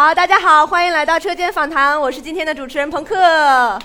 [0.00, 3.78] 好，大家好，欢迎来到车间访谈，我是今天的主持人朋克。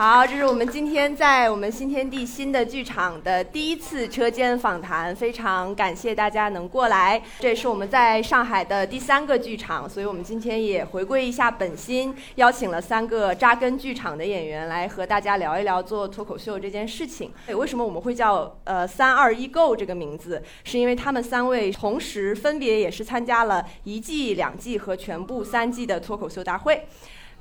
[0.00, 7.22] 好，这是我们今天在我们新天地新的剧场的第一次车间访谈，非常感谢大家能过来。
[7.38, 17.30] 这也是我们在上海的第三个剧场，所以我们今天也回归一下本心，邀请了三个扎根剧场的演员来和大家聊一聊做脱口秀这件事情。
[17.54, 20.42] 为什么我们会叫呃“三二一 Go” 这个名字？
[20.64, 26.86] 是因为他们三位同时分别也是参加了一季、两季和全部三季的脱口秀大会。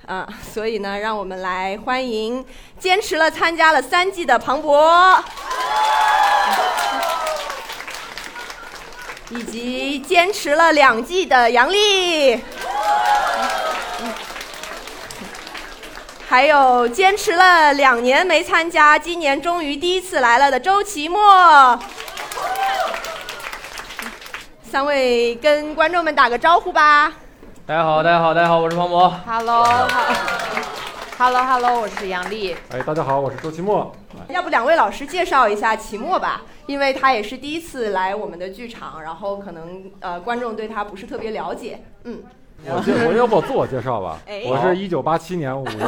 [0.06, 2.44] 啊，所以呢，让我们来欢迎
[2.80, 5.24] 坚持了参加了三季的庞博，
[9.30, 12.42] 以及坚持了两季的杨丽，
[16.28, 21.80] 还有坚持了两年没参加，今年终于第一次来了的周奇墨。
[24.72, 27.14] 三位跟观众们打个招呼吧。
[27.70, 29.08] 大家好，大家好，大家好，我是庞博。
[29.28, 32.56] Hello，Hello，Hello，我是杨丽。
[32.72, 33.96] 哎，大家好，我是周奇墨。
[34.28, 41.80] 要不两位老师介绍一下齐墨吧，因为他也是第一次来我们的剧场，然后可能呃观众对他不是特别了解。
[42.06, 42.24] 嗯，
[42.66, 44.42] 我介 我要不我自我介绍吧哎？
[44.48, 45.88] 我是一九八七年五月出生，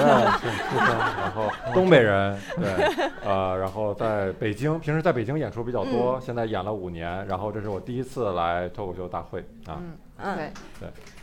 [1.17, 2.69] 然后 东北人， 对，
[3.25, 9.81] 呃，然后在北京，平时在北京演出比较多，现在演了五年，然后这是我第一次来脱口秀大会啊。
[10.23, 10.53] 嗯，嗯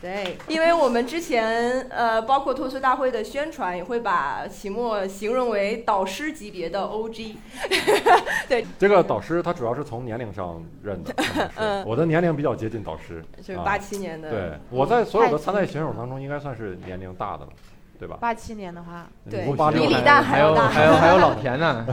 [0.01, 7.35] 对，对，因为我们之前呃包括脱口大会的宣传也会把齐墨形容为导师级别的 OG
[8.47, 8.65] 对。
[8.77, 11.13] 这个导师他主要是从年龄上认的，
[11.55, 11.83] 嗯。
[11.85, 13.23] 我的年龄比较接近导师。
[13.37, 17.49] 啊就是八七年的，对，我在所有的参赛选手当中，应该算是年龄大的了，
[17.97, 18.17] 对吧？
[18.19, 19.45] 八七年的话，对。
[19.73, 21.85] 比李诞还要大还有还有还 有老田呢，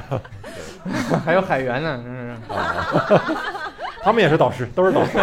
[1.24, 3.55] 还有海源呢，真是。
[4.06, 5.18] 他们也是导师， 都是导师。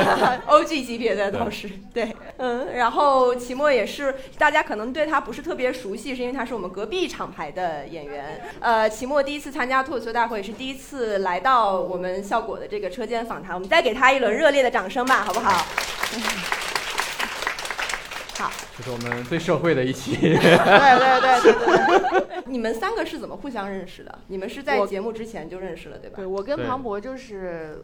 [0.46, 8.42] OG 级别的导师，对，嗯，然后齐墨也是，大家可能对他不是特别熟悉，是因为他是我们隔壁厂牌的演员。
[8.60, 15.50] 呃，齐墨第一次参加脱口秀大会，也是第一次来到我们效果的这个车间访谈，我们再给他一轮热烈的掌声吧，好不好？
[18.38, 20.18] 好，这是我们最社会的一期。
[20.18, 22.44] 对对对对对对。
[22.52, 24.20] 你们三个是怎么互相认识的？
[24.28, 26.26] 你们是在节目之前就认识了，对吧对？
[26.26, 27.82] 我跟庞博就是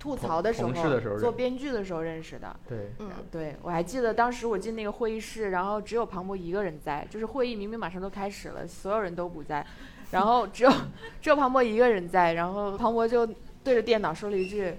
[0.00, 2.56] 吐槽的时候，同事的时候做编剧的时候认识的。
[2.66, 9.64] 对，嗯，对，我还记得当时我进那个会议室，然后只有庞博一个人在，就是会议明明马上都开始了，所有人都不在，
[10.10, 10.72] 然后只有
[11.20, 13.26] 只有庞博一个人在，然后庞博就
[13.62, 14.74] 对着电脑说了一句：“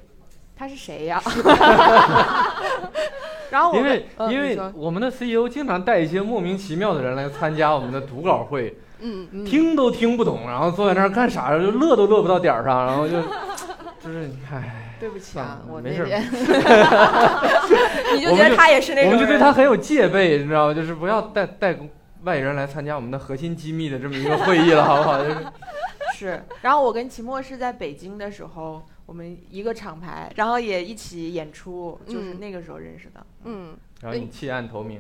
[0.58, 1.22] 他是谁呀？”
[3.52, 13.22] 然后我因为嗯因为我们的 CEO 经常带一些莫名其妙的人来参加我们的读稿会，嗯，嗯听都听不懂，然后坐在那儿干啥，就乐都乐不到点儿上，然后就
[14.02, 16.04] 就是唉，对不起啊，我没事
[18.16, 20.74] 你就觉得他也是那种人，我们就对他很有戒备，你知道吗？
[20.74, 21.76] 就是不要带带
[22.24, 25.18] 外人来参加我们的核心机密的这么一个会议了，好不好？
[25.24, 25.38] 就是
[26.16, 33.26] 是，然后我跟秦墨是在北京的时候，我们一个厂牌，然后也一起演出，就是嗯那个时候认识的。
[33.46, 33.76] 嗯。
[34.02, 35.00] 然后你弃暗投明，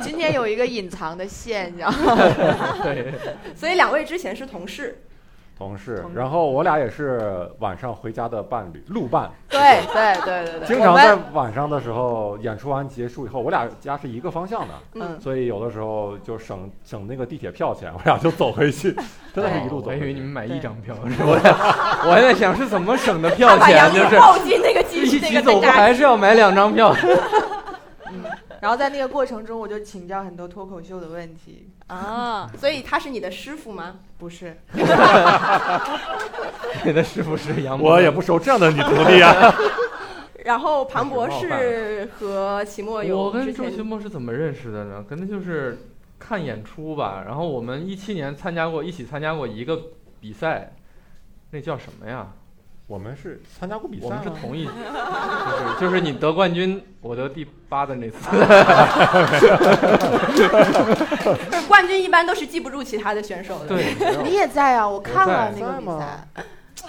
[0.00, 2.16] 今天有一个隐藏的线，你知道吗？
[2.82, 3.12] 对，
[3.56, 5.02] 所以两位之前是同事，
[5.62, 6.04] 同事。
[6.14, 9.30] 然后我俩也是晚上回家的伴侣，路伴。
[9.48, 9.60] 对
[9.92, 18.92] 对对对对，经常在晚上的时候演出完结束以后，我俩家是一个方向的，嗯，所以有的时候就省省那个地铁票钱，我俩就走回去，
[19.34, 20.00] 真的是一路走回去。
[20.00, 26.94] 我以为你们买一张票，是 我还我还在想是怎么省的票钱，就是丽抱进那个机一那起走不还是要买两张票？
[28.62, 31.68] 然后在那个过程中，我就请教很多脱口秀的问题。
[31.88, 33.96] 啊，所以他是你的师傅吗？
[34.18, 34.56] 不是，
[36.84, 39.52] 你的师傅是杨，我也不收这样的女徒弟啊。
[40.46, 45.04] 然后庞博 这是和齐墨有我跟周奇墨是怎么认识的呢？
[45.08, 45.88] 可能就是
[46.20, 47.24] 看演出吧。
[47.26, 49.76] 然后我们一七年参加过，一起参加过一个
[50.20, 50.72] 比赛，
[51.50, 52.32] 那叫什么呀？
[52.92, 58.18] 我们是参加过比赛我，们是同一， 就是就是你得冠军，我得第八的那次。
[61.66, 64.86] 冠军一般都是记不住其他的选手的。，对，你也在啊？
[64.86, 65.98] 我看了在那个比在吗
[66.34, 66.44] 赛，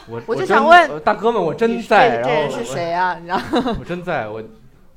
[0.10, 3.18] 我我就想问呃大哥们，我真你在，这这人是谁啊？
[3.18, 3.40] 你知道？
[3.80, 4.44] 我真在，我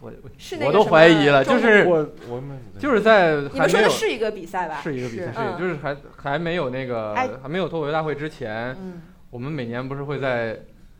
[0.00, 4.81] 我是那我都个什么怀疑了，就是我我们就是在你们说的是一个比赛吧？
[4.82, 10.58] 是一个比赛，是是一个就是还还没有那个哎还没有脱口秀大会之前，嗯，我们每年不是会在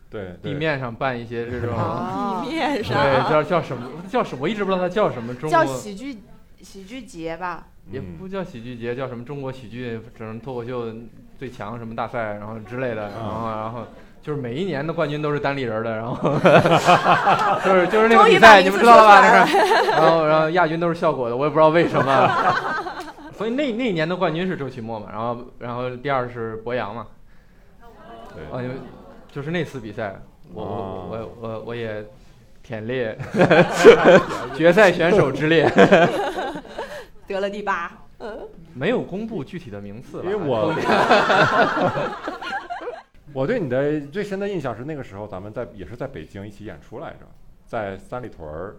[0.09, 6.17] 对对地面上办一些这种，啊地面上对，叫叫什么叫什么，我一直不知道它叫什么，中叫国喜剧
[6.61, 7.67] 喜剧节吧？
[7.91, 10.93] 也嗯不叫喜剧节，叫什么中国喜剧什么脱口秀
[11.37, 13.87] 最强什么大赛，然后之类的，然后然后。
[14.19, 16.17] 就是每一年的冠军都是单立人的，然后
[17.63, 19.21] 就是就是那个比赛，你们知道了吧？
[19.21, 19.57] 那是，
[19.91, 22.29] 然后然后亚军都是效果的，我也不知道为什么。
[23.31, 27.07] 所以那那一年的冠军是周奇墨嘛，然后然后第二是博洋嘛，
[28.35, 28.75] 对啊，因为
[29.37, 30.19] 就是那次比赛，
[30.51, 32.03] 我哦我我我我也
[32.67, 33.15] 忝列
[34.57, 35.69] 决赛选手之列，
[37.27, 37.91] 得了第八。
[38.17, 38.35] 嗯，
[38.73, 40.73] 没有公布具体的名次吧，因为我
[43.31, 47.27] 我对你的最深的印象是那个时候咱们在也是在北京一起演出来着，
[47.67, 48.77] 在三里屯儿。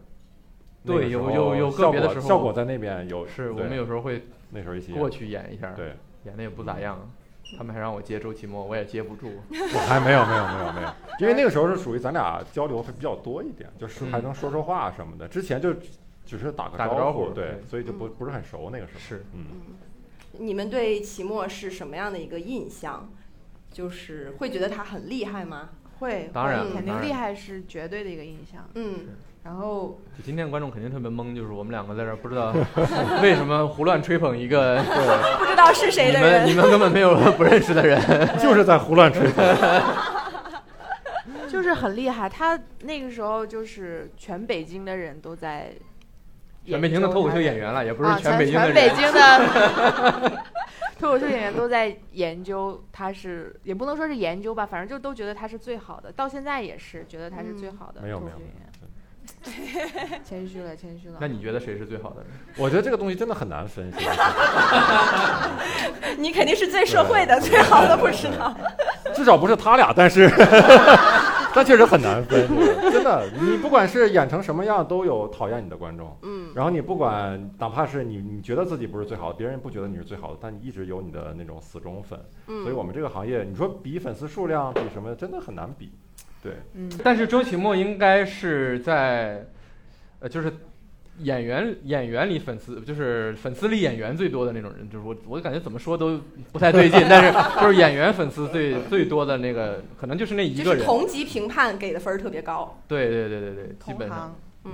[0.84, 5.94] 对有有有个别的时候效果在那边有，是我们有时候会那时候一起过去演一下，对，
[6.24, 7.08] 演的也不咋样，
[7.56, 9.30] 他们还让我接周奇墨，我也接不住。
[9.50, 10.88] 我还没有没有没有没有，
[11.20, 15.26] 因为那个时候是属于咱俩交流会比较多一点，就是还能说说话什么的。
[15.26, 15.74] 之前就
[16.26, 19.00] 只是打个打个招呼对对，所以就不不是很熟那个时候。
[19.00, 19.46] 是，嗯，
[20.32, 23.10] 你们对奇墨是什么样的一个印象？
[23.70, 25.68] 就是会觉得他很厉害吗？
[25.98, 28.66] 会，当然肯定厉害是绝对的一个印象。
[28.74, 29.08] 嗯，
[29.42, 32.52] 然后就今天观众肯定特别懵，就是我们两个在这儿不知道
[33.22, 34.76] 为什么胡乱吹捧一个
[35.38, 36.42] 不知道是谁的人。
[36.42, 37.98] 们你们根本没有 不认识的人。
[38.38, 39.30] 就是在胡乱吹。
[41.48, 45.72] 就是很厉害，他那个时候就是全北京的人都在
[46.66, 48.90] 全北京的脱口秀演员了，也不是啊，全北京的全北。
[48.90, 50.44] 京的
[50.98, 58.67] 脱口秀演员都在研究他是，也不能说是研究吧，反正就都觉得他是最好的，到现在也是觉得他是最好的没有没有脱口秀演员。
[60.24, 61.16] 谦虚了，谦虚了。
[61.20, 62.26] 那你觉得谁是最好的人？
[62.56, 63.98] 我觉得这个东西真的很难分析。
[66.18, 68.54] 你肯定是最社会的，最好的不知道。
[69.14, 70.30] 至少不是他俩，但是
[71.54, 72.46] 但确实很难分，
[72.92, 73.28] 真的。
[73.40, 76.16] 你不管是演成什么样，都有讨厌你的观众。
[76.22, 82.18] 嗯，然后你不管，哪怕是你你觉得自己不是最好的，别人不觉得你是最好的，但你一直有你的那种死忠粉。
[82.46, 85.90] 嗯所以我们这个行业，你说比粉丝数量，比什么，真的很难比。
[86.42, 89.44] 对，嗯，但是周奇墨应该是在，
[90.20, 90.52] 呃，就是
[91.20, 96.20] 演员演员里粉丝就是粉丝里演员最多的那种人，就是我我感觉怎么说都
[96.52, 100.84] 不太对劲， 但是就是演员粉丝最最多的那个，可能就是那一就是个人。
[100.84, 102.80] 同级评判给的分儿特别高。
[102.86, 104.36] 对对对对对，基同本上行。
[104.64, 104.72] 嗯，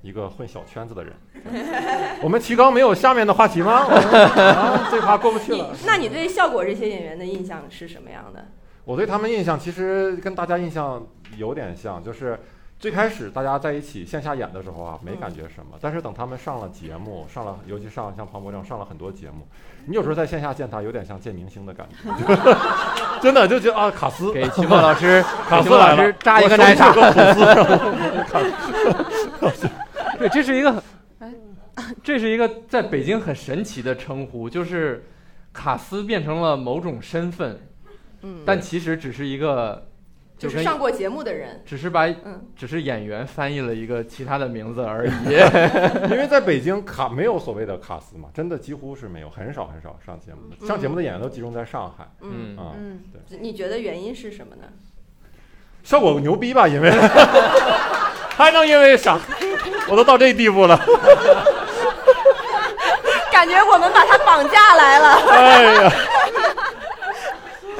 [0.00, 1.12] 一个混小圈子的人。
[2.22, 3.84] 我们提纲没有下面的话题吗？
[3.84, 5.76] 啊，这趴过不去了。
[5.84, 8.46] 那你对效果这些演员的印象是什么样的？
[8.84, 11.06] 我对他们印象其实跟大家印象
[11.36, 12.38] 有点像，就是
[12.78, 19.46] 最开始大家在一起线下演的时候啊，没感觉什么，但是等他们上了节目，上了，尤其上像庞博这样上了很多节目，
[19.86, 22.04] 你有时候在线下见他，有点像见明星的感觉，
[23.22, 26.92] 真的就觉得啊，卡斯给秦梦老师，给齐墨卡斯老师，扎一个奶茶。
[30.18, 30.82] 对，这是一个
[31.20, 31.32] 哎，
[32.02, 35.06] 这是一个在北京很神奇的称呼，就是
[35.52, 37.60] 卡斯变成了某种身份，
[38.22, 39.86] 嗯，但其实只是一个，
[40.38, 41.62] 跟就是上过节目的人。
[41.64, 45.10] 只是把嗯，只是演员翻译了一个其他的名字而已。
[46.10, 52.72] 因为在北京卡没有所谓的卡司嘛，真的几乎是没有，很少很少上节目的，上节目的演员都集中在上海嗯，啊。
[52.78, 53.00] 嗯，
[53.40, 54.64] 你觉得原因是什么呢？
[55.82, 56.68] 效果牛逼吧？
[56.68, 56.90] 因为
[58.36, 59.18] 还能因为啥？
[59.88, 60.76] 我都到这地步了，
[63.32, 65.08] 感觉我们把他绑架来了。
[65.30, 65.92] 哎呀，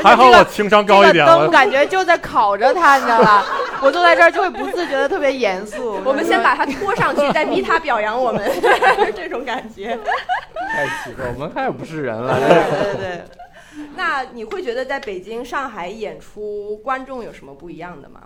[0.04, 3.44] 还好我情商高一点，这个灯我感觉就在烤着他，你知道吧？
[3.82, 6.00] 我坐在这儿就会不自觉的特别严肃。
[6.04, 8.50] 我们先把他拖上去，再逼他表扬我们，
[9.14, 9.99] 这种感觉。
[10.54, 12.38] 太奇怪，我们太不是人了。
[12.38, 13.25] 对对对，
[13.97, 18.21] 那你会觉得在北京、上海演出观众有什么不一样的吗？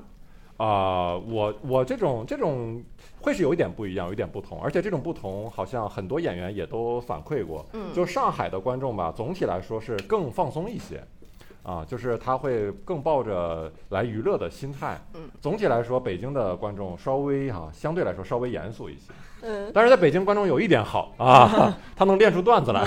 [0.58, 2.82] 啊、我我这种这种
[3.20, 11.02] 会是有一点不一样，有一点不同，而且这种不同好像很多演员也都反馈过，嗯就上海的观众吧，总体来说是更放松一些。
[11.66, 14.96] 啊，就是他会更抱着来娱乐的心态。
[15.14, 19.10] 嗯，总体来说，北京的观众稍微哈、相对来说稍微严肃一些。
[19.42, 22.84] 嗯，但是在北京，观众有一点好啊， 他能练出段子来。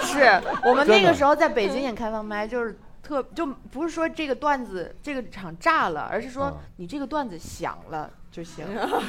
[0.00, 8.64] 是我们那个时候在北京演开放麦，就是特就不是说这个段子这个场炸了，而是说嗯你这个段子响了就行，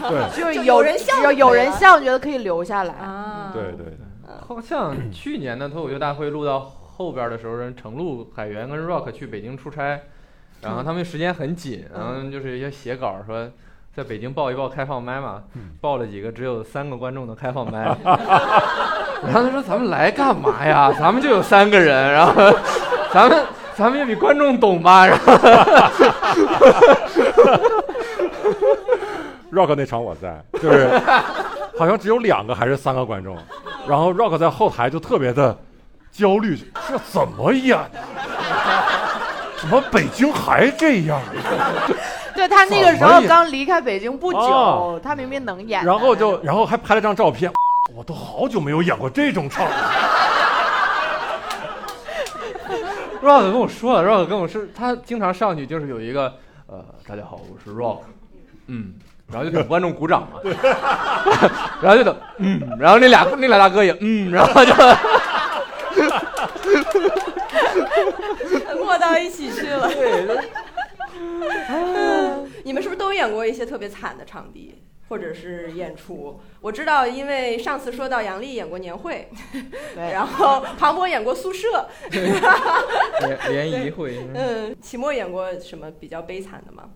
[0.10, 2.96] 对就是有人笑有人笑，觉得可以留下来。
[2.96, 3.96] 啊，对对对，
[4.48, 10.00] 好像去年的脱口秀大会录到后边的时候，人程璐、海源跟 Rock 去北京出差，
[10.62, 13.50] 然后他们时间很紧，然后就是一些写稿说，
[13.96, 15.72] 在北京报一报开放麦嘛，嗯。
[15.82, 17.84] 报了几个只有三个观众的开放麦，
[19.24, 20.92] 然后他说咱们来干嘛呀？
[21.00, 22.34] 咱们就有三个人，然后
[23.12, 23.44] 咱们
[23.76, 25.06] 咱们也比观众懂吧？
[25.08, 25.24] 然后
[29.52, 30.90] Rock 那场我在，就是
[31.78, 33.38] 好像只有两个还是三个观众，
[33.88, 35.56] 然后 Rock 在后台就特别的
[36.14, 37.76] 焦虑，这怎么演？
[37.92, 38.00] 的？
[39.60, 41.20] 怎么北京还这样？
[42.36, 47.52] 对他那个时候刚离开北京不久，哦他明明能演，然后就然后还拍了张照片，
[47.96, 49.76] 我都好久没有演过这种场面。
[53.24, 56.34] Rock 跟我说了，Rock 跟我说，他经常上去就是有一个
[56.68, 58.00] 呃，大家好，我是 Rock，
[58.68, 58.94] 嗯，
[59.32, 60.40] 然后就给观众鼓掌嘛，
[61.82, 64.74] 然后就等嗯，然后那俩那俩大哥也嗯，然后就
[69.14, 69.88] 到一起去了。
[69.88, 70.50] 对，
[72.66, 76.40] 你们是不是都演过一些特别惨的场地，或者是演出？
[76.60, 79.30] 我知道，因为上次说到杨笠演过年会，
[79.94, 82.32] 对，然后庞博演过宿舍，联
[83.50, 86.90] 联谊会，嗯，齐墨演过什么比较悲惨的吗？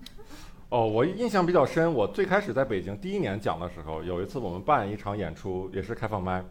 [0.69, 6.43] 哦，我印象比较深，我最开始在北京第一年讲的时候，有一次我们办一场演出，也是开放麦，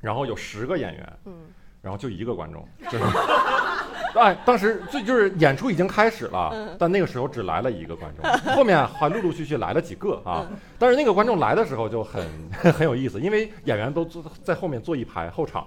[0.00, 1.34] 然后有十个演员，嗯，
[1.82, 3.04] 然后就一个观众，就是，
[4.14, 12.22] 哎，当时最就是演出已经开始了，嗯但那个时候只来了一个观众， 后面还陆陆续续来了几个啊，嗯但是那个观众来的时候就很
[12.72, 15.66] 很有意思，因为演员都坐在后面坐一排后场，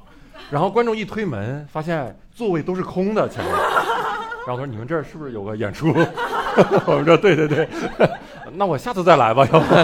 [0.52, 3.54] 然后观众一推门，发现座位都是空的前面，
[4.46, 5.88] 然后他说你们这儿是不是有个演出？
[6.86, 7.68] 我们说对对对，
[8.54, 9.76] 那我下次再来吧，要不。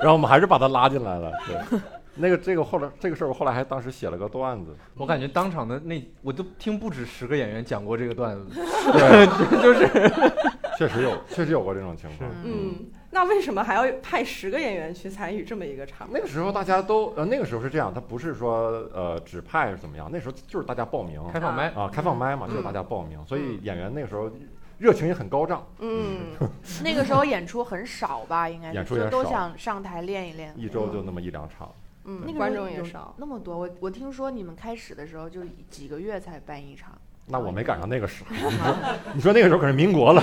[0.00, 1.78] 然后我们还是把他拉进来了，对。
[2.16, 8.60] 那个这个后来这个事儿，我后来还当时写了个段子，我感觉当场的那我都听不止十个演员讲过这个段子，
[8.92, 9.26] 对，
[9.62, 9.88] 就是
[10.76, 12.30] 确实有，确实有过这种情况。
[12.44, 12.74] 嗯，
[13.10, 16.08] 那为什么还要派十个演员去参与这么一个场？
[16.12, 24.30] 那个时候大家都呃，那个时候是这样，他不是说呃指派是怎么样，那时候就是大家报名开放麦，啊，开放麦嘛，嗯就是大家报名，所以演员那个时候
[24.78, 26.32] 热情也很高涨，嗯，
[26.82, 30.52] 那个时候演出很少吧，应该是演出也就都想上台练一练。
[30.56, 31.70] 一周就那么一两场。
[32.04, 33.14] 嗯，那个观众也少。
[33.18, 36.92] 那么多，我我听说你们开始的时候就几个月才办一场，
[37.26, 38.74] 那我没赶上那个时候， 你说
[39.14, 40.22] 你说那个时候可是民国了，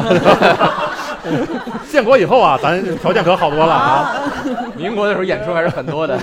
[1.87, 4.31] 建国以后啊，咱条件可好多了啊。
[4.75, 6.17] 民国的时候演出还是很多的，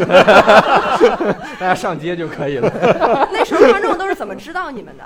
[1.59, 2.71] 大家上街就可以了。
[3.33, 5.05] 那时候观众都是怎么知道你们的？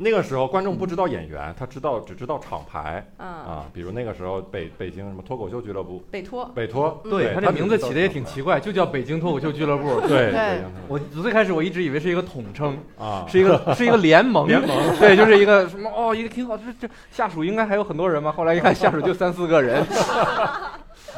[0.00, 6.44] 那个时候观众不知道演员，他知道只知道厂牌嗯，啊，比如那个时候北北京什么脱口秀俱乐部、北脱。
[6.54, 10.00] 北脱，对他这名字起的也挺奇怪，就叫北京脱口秀俱乐部。
[10.02, 10.62] 对 对。
[10.86, 14.78] 我最开始我一直以为是一个统称，啊， 是一个是一个联盟，联盟。
[15.00, 18.30] 对，就是一个什么哦，一个挺好，这这下属应该还有很多人嘛。
[18.30, 19.84] 后来一看下属就三四个人，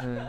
[0.02, 0.26] 嗯，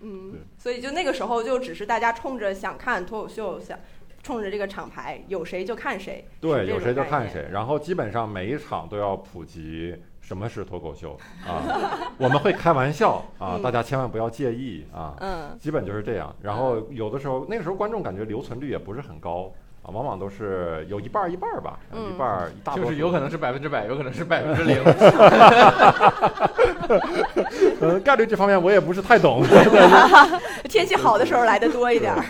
[0.00, 3.78] 嗯，所以就那个时候就只是大家冲着想看脱口秀，想
[4.24, 6.26] 冲着这个厂牌，有谁就看谁。
[6.40, 7.04] 对，有谁就。
[7.04, 11.16] 看谁，然后基本上每一场都要普及什么是脱口秀
[11.46, 11.60] 啊，
[12.16, 16.34] 我们会开玩笑啊，嗯大家千万不要介意啊，嗯基本就是这样。
[16.40, 19.52] 然后有的时候那个时候观众感觉留存率也不是很高
[19.84, 24.82] 啊，往往都是有一半儿一半儿吧，嗯一半儿一大多数就是有可能是百分之百，有可能是百分之零。
[27.80, 29.42] 呃概率这方面我也不是太懂，
[30.68, 32.22] 天气好的时候来的多一点儿。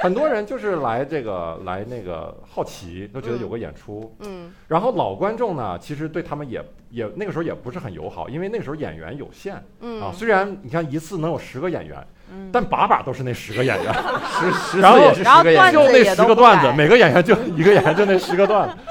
[0.00, 4.14] 很多人就是来这个来那个好奇，都觉得有个演出。
[4.20, 9.62] 嗯然后老观众呢，其实对他们也也那个时候也不是很友好，因为那个时候演员有限啊。
[9.80, 11.96] 嗯，虽然你看一次能有十个演员，
[12.34, 13.94] 嗯，但把把都是那十个演员，
[14.40, 18.74] 十十然后也是然后段十个演员，就那十子也都不个段子，每个演员就一个演员就那十个段子。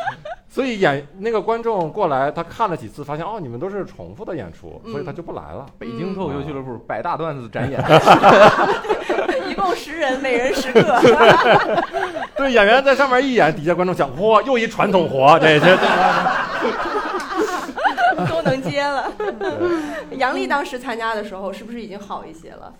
[0.54, 5.66] 所以演那个观众过来，他看了几次，发现哦，你们都是重复的演出，所以他就不来了。
[5.80, 7.84] 北京脱口秀俱乐部百大段子展演，
[9.50, 11.02] 一共十人，每人十个。
[12.38, 15.76] 对，演员在上面一演，底下观众想，嚯，又一传统活，这这
[18.28, 19.12] 都能接了。
[20.12, 22.72] 杨笠当时参加的时候，是不是已经好一些了？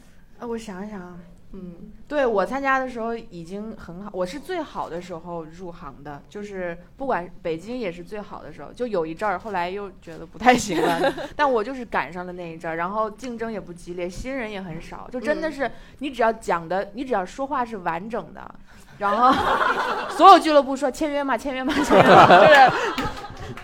[0.44, 1.16] 呃我想想啊，
[1.54, 18.56] 嗯对我参加的时候已经很好，我是最好的时候入行的，就是不管北京也是最好的时候，就有一阵儿，后来又觉得不太行了， 但我就是赶上了那一阵儿，然后竞争也不激烈，新人也很少，就真的是你只要讲的，你只要说话是完整的，
[18.98, 19.32] 然后
[20.12, 21.38] 所有俱乐部说签约嘛？
[21.38, 21.74] 签约嘛？
[21.86, 22.28] 签约嘛？
[22.46, 23.08] 就是。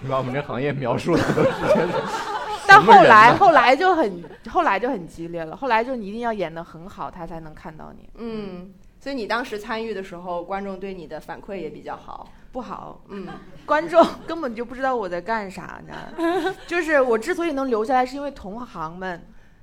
[0.02, 1.50] 你把我们这行业描述的都是
[2.82, 8.10] 后来后来就很后来就很激烈了，后来就你一定要演的很好，他才能看到你。
[8.16, 12.30] 嗯，所以你当时参与的时候，观众对你的反馈也比较好。
[12.52, 13.28] 不好，嗯
[13.64, 16.54] 观众根本就不知道我在干啥呢。
[16.66, 19.22] 就是我之所以能留下来，是因为同行们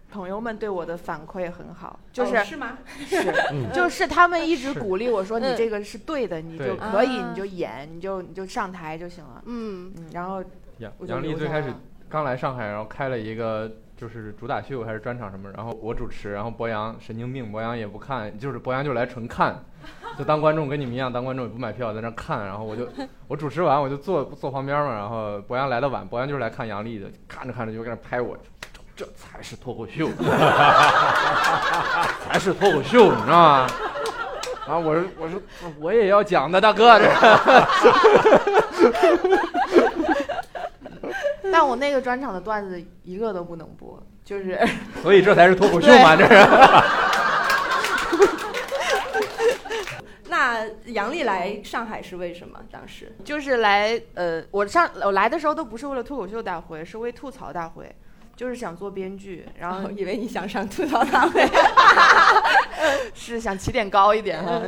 [0.09, 2.79] 朋友们对我的反馈很好，就是、哦是吗？
[3.05, 3.17] 是
[3.51, 9.43] 嗯就是他们一直鼓励我说嗯你这个是对的，你就可以，啊你就演，你就你就上台就行了。
[9.47, 10.41] 嗯嗯，然后
[10.79, 11.81] 杨我就杨丽最开始留下了
[12.17, 19.63] 刚来上海，然后开了一个就是主打秀还是专场什么，然后我主持，然后博洋神经病，博洋也不看，就是博洋就来纯看，
[20.19, 22.89] 就当观众跟你们一样，当观众也不买票在那看，然后我就
[23.29, 28.35] 我主持完我就坐坐旁边嘛，然后博洋来的晚，博洋就是来看杨笠的，看着看着就在那拍我。
[28.97, 30.09] 这才是脱口秀，
[32.27, 33.67] 才是脱口秀，你知道吗？
[34.67, 35.39] 然后我说我说
[35.79, 37.05] 我也要讲的，大哥，这
[41.57, 44.61] 但我那个专场的段子一个都不能播，就是
[45.01, 46.35] 所以这才是脱口秀嘛，这是。
[50.29, 52.61] 那杨笠来上海是为什么？
[52.71, 57.91] 当时就是来呃，我上我来的时候都不是为了脱口秀大会，是为吐槽大会，
[58.37, 61.43] 就是想做编剧，然后然后以为你想上吐槽大会，
[63.17, 64.61] 是想起点高一点哈，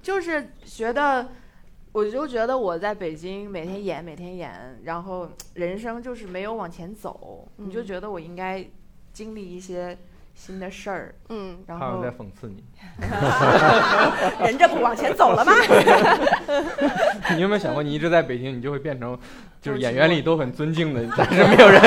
[0.00, 1.26] 就是觉得，
[1.92, 8.64] 我就觉得我在北京每天演每天演，然后人生就是没有往前走，你就嗯觉得我应该
[9.12, 9.98] 经历一些
[10.32, 12.62] 新的事儿，嗯，然后他们在讽刺你。
[14.46, 15.52] 人这不往前走了吗？
[17.34, 19.18] 你有没有想过，你一直在北京，你就会变成，
[19.60, 21.82] 就是演员里都很尊敬的，但是没有人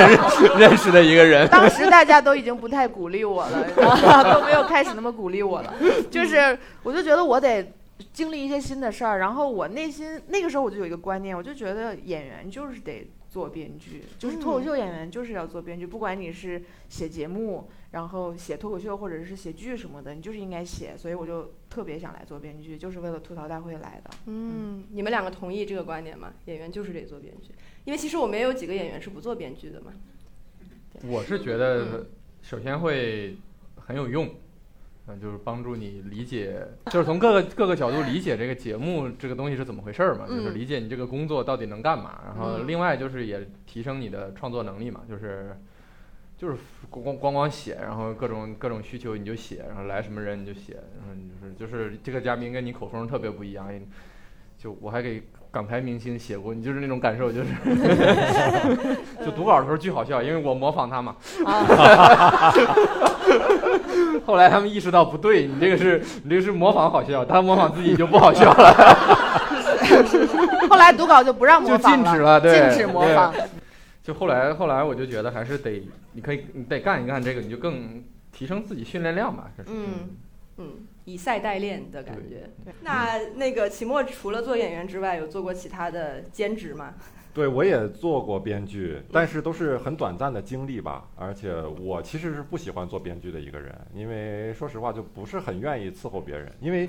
[0.60, 1.48] 认识的一个人。
[1.50, 5.74] 当时大家都已经不太鼓励我了，然后都没有开始那么鼓励我了，
[6.12, 7.66] 就是我就觉得我得。
[8.14, 24.12] 经历一些新的事儿，然后我内心那个时候我就有一个观念，我就觉得演员就是得做编剧，就是脱口秀演员就是要做编剧，不管你是写节目，然后写脱口秀或者是写剧什么的，你就是应该写，所以我就特别想来做编剧，就是为了吐槽大会来的。
[24.28, 26.34] 嗯，你们两个同意这个观点吗？
[26.46, 27.52] 演员就是得做编剧，
[27.86, 29.92] 因为其实我们也有几个演员是不做编剧的嘛。
[31.08, 32.06] 我是觉得，
[32.44, 33.36] 首先会
[33.76, 34.30] 很有用，
[35.08, 42.22] 嗯，就是帮助你理解，就是从各个各个角度理解这个节目这个东西是怎么回事儿嘛，就是嗯理解你这个工作到底能干嘛。
[42.26, 45.58] 然后嗯另外就是也提升你的创作能力嘛，就是
[46.38, 46.58] 就是
[46.90, 53.68] 光光光光写，然后各种各种需求你就写，然后来什么人你就写，然后你就是就是这个嘉宾跟你口风特别不一样，
[54.58, 57.50] 就我还给港台明星写过，你就是那种感受，就是
[59.24, 61.16] 就读稿的时候巨好笑，因为我模仿他嘛。
[64.26, 68.74] 后来他们意识到不对，你这个是你这个是模仿好笑，他模仿自己就不好笑了，
[70.68, 73.32] 后来读稿就不让模就仿禁止了，对，禁止模仿。
[74.02, 79.44] 就后来后来我就觉得还是得，你可以你得干一干这个，你就更提升自己训练量吧。
[79.68, 80.10] 嗯
[80.58, 80.66] 嗯，
[81.06, 82.74] 以赛代练的感觉对。
[82.82, 86.94] 那那个期末除了做演员之外，有做过其他的兼职吗？
[87.34, 91.06] 对，我也做过编剧，但是都是很短暂的经历吧。
[91.16, 96.52] 而且我其实是不喜欢做编剧的一个人，因为说实话就不是很愿意伺候别人。
[96.62, 96.88] 因为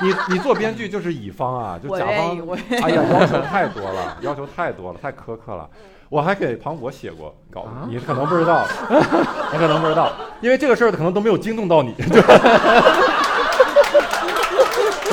[0.00, 2.38] 你 你做编剧就是乙方啊，就甲方，
[2.82, 5.68] 哎呀， 要求太多了，要求太多了，太苛刻了。
[6.08, 8.66] 我还给庞博写过稿你可能不知道，
[9.52, 11.94] 你可能不知道，因为这个事儿可能都没有惊动到你。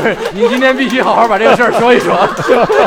[0.33, 2.15] 你今天必须好好把这个事儿说一说。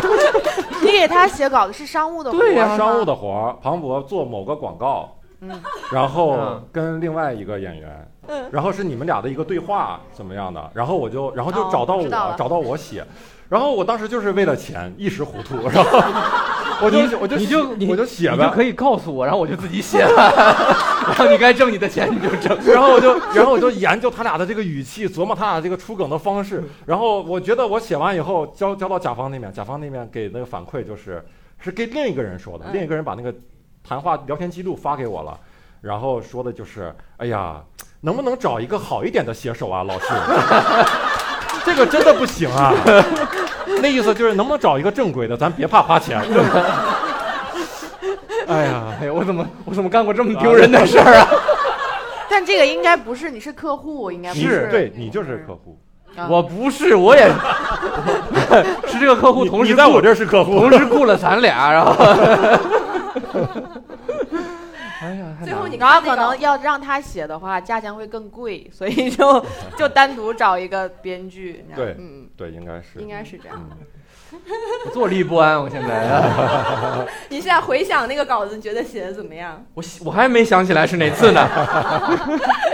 [0.83, 5.51] 你给他写稿子是商务的活对呀商务的活儿，庞博做某个广告，嗯，
[5.93, 6.63] 然后嗯。
[6.73, 8.49] 跟另外一个演员，嗯。
[8.51, 12.35] 然后是你们俩的一个对话怎么样的，然后我就然后就哦找到我，知道了。
[12.37, 13.05] 找到我写，
[13.49, 16.01] 然后我当时就是为了钱一时糊涂，然后
[16.83, 20.33] 我就我就你就你我就写呗，你就可以告诉我，然后我就自己写了，
[21.07, 22.59] 然后你该挣你的钱你就挣。
[22.67, 26.63] 然后我就，然后我就研究他俩的这个语气，琢磨他俩这个出梗的方式。
[26.87, 31.25] 然后我觉得我写完以后交交到甲方那边，甲方那边给那个反馈就是
[31.59, 33.35] 是给另一个人说的，嗯另一个人把那个
[33.87, 35.39] 谈话聊天记录发给我了，
[35.81, 37.61] 然后说的就是，哎呀，
[38.01, 40.07] 能不能找一个好一点的写手啊，老师？
[41.65, 42.75] 这个真的不行啊。
[43.81, 46.21] 那意思就是能不能找一个正规的，咱别怕花钱。
[48.49, 51.27] 哎呀，哎呀，我怎么我怎么干过这么丢人的事儿啊？
[52.29, 54.69] 但这个应该不是，你是客户，应该不你是。
[54.71, 55.79] 对你就是客户，
[56.17, 57.29] 啊我不是，我也
[58.89, 62.05] 是这个客户同时你在我这是客户，同时雇了咱俩，然后。
[65.03, 69.45] 哎呀，最后你然后可能要让他写的话，价钱会更贵， 所以就
[69.77, 71.65] 就单独找一个编剧。
[71.75, 73.69] 对嗯，对，应该是应该是这样。
[74.95, 76.23] 坐立不安，我现在，
[77.29, 79.63] 你现在回想那个稿子，你觉得写的怎么样？
[79.75, 81.47] 我我还没想起来是哪次呢，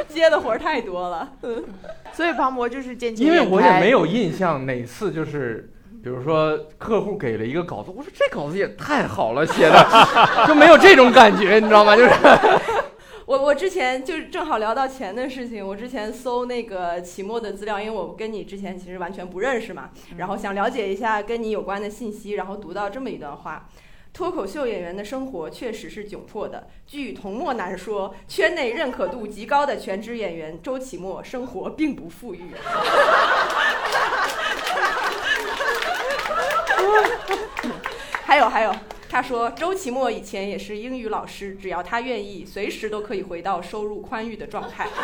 [0.08, 1.28] 接的活儿太多了。
[1.42, 1.64] 嗯
[2.12, 5.70] 所以庞博就是渐渐因为我也没有印象哪次就是。
[6.08, 9.86] 比如说，客户给了一个稿子，我说这稿子也太好了，写的
[10.48, 11.94] 就没有这种感觉，你知道吗？
[11.94, 12.10] 就是
[13.26, 23.68] 我我之前就是正好聊到钱的事情，我之前搜那个期末的资料，因为我跟你之前其实完全不认识嘛，然后想了解一下跟你有关的信息，然后读到这么一段话。
[24.14, 26.68] 脱口秀演员的生活确实是窘迫的。
[26.86, 32.40] 据童墨南说，圈内认可度极高的全职演员周奇墨生活并不富裕。
[38.24, 38.74] 还有还有，
[39.08, 44.86] 他说周奇墨以前也是英语老师，只要他愿意，随时都可以回到收入宽裕的状态。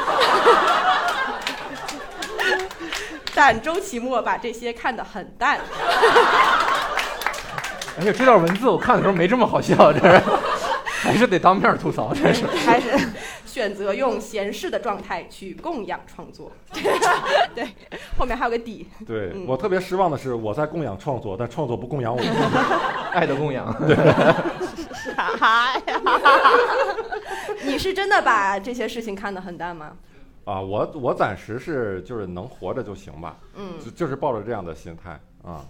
[3.34, 5.58] 但周奇墨把这些看得很淡。
[7.98, 10.22] 哎呀，这段文字我看的时候没这么好笑，这是
[10.86, 12.46] 还是得当面吐槽，这是。
[12.64, 12.88] 还是
[13.54, 16.50] 选择用闲适的状态去供养创作。
[17.54, 17.64] 对，
[18.18, 18.88] 后面还有个底。
[19.06, 22.20] 对、嗯我特别失望的是，我在供养创作，但创作不供养我。
[23.14, 23.72] 爱的供养。
[23.86, 23.94] 对
[25.14, 26.02] 啥呀？
[27.62, 29.92] 你是真的把这些事情看得很淡吗？
[30.46, 35.12] 啊，我我暂时是就是能活着就行吧，嗯就就是抱着这样的心态
[35.44, 35.64] 啊。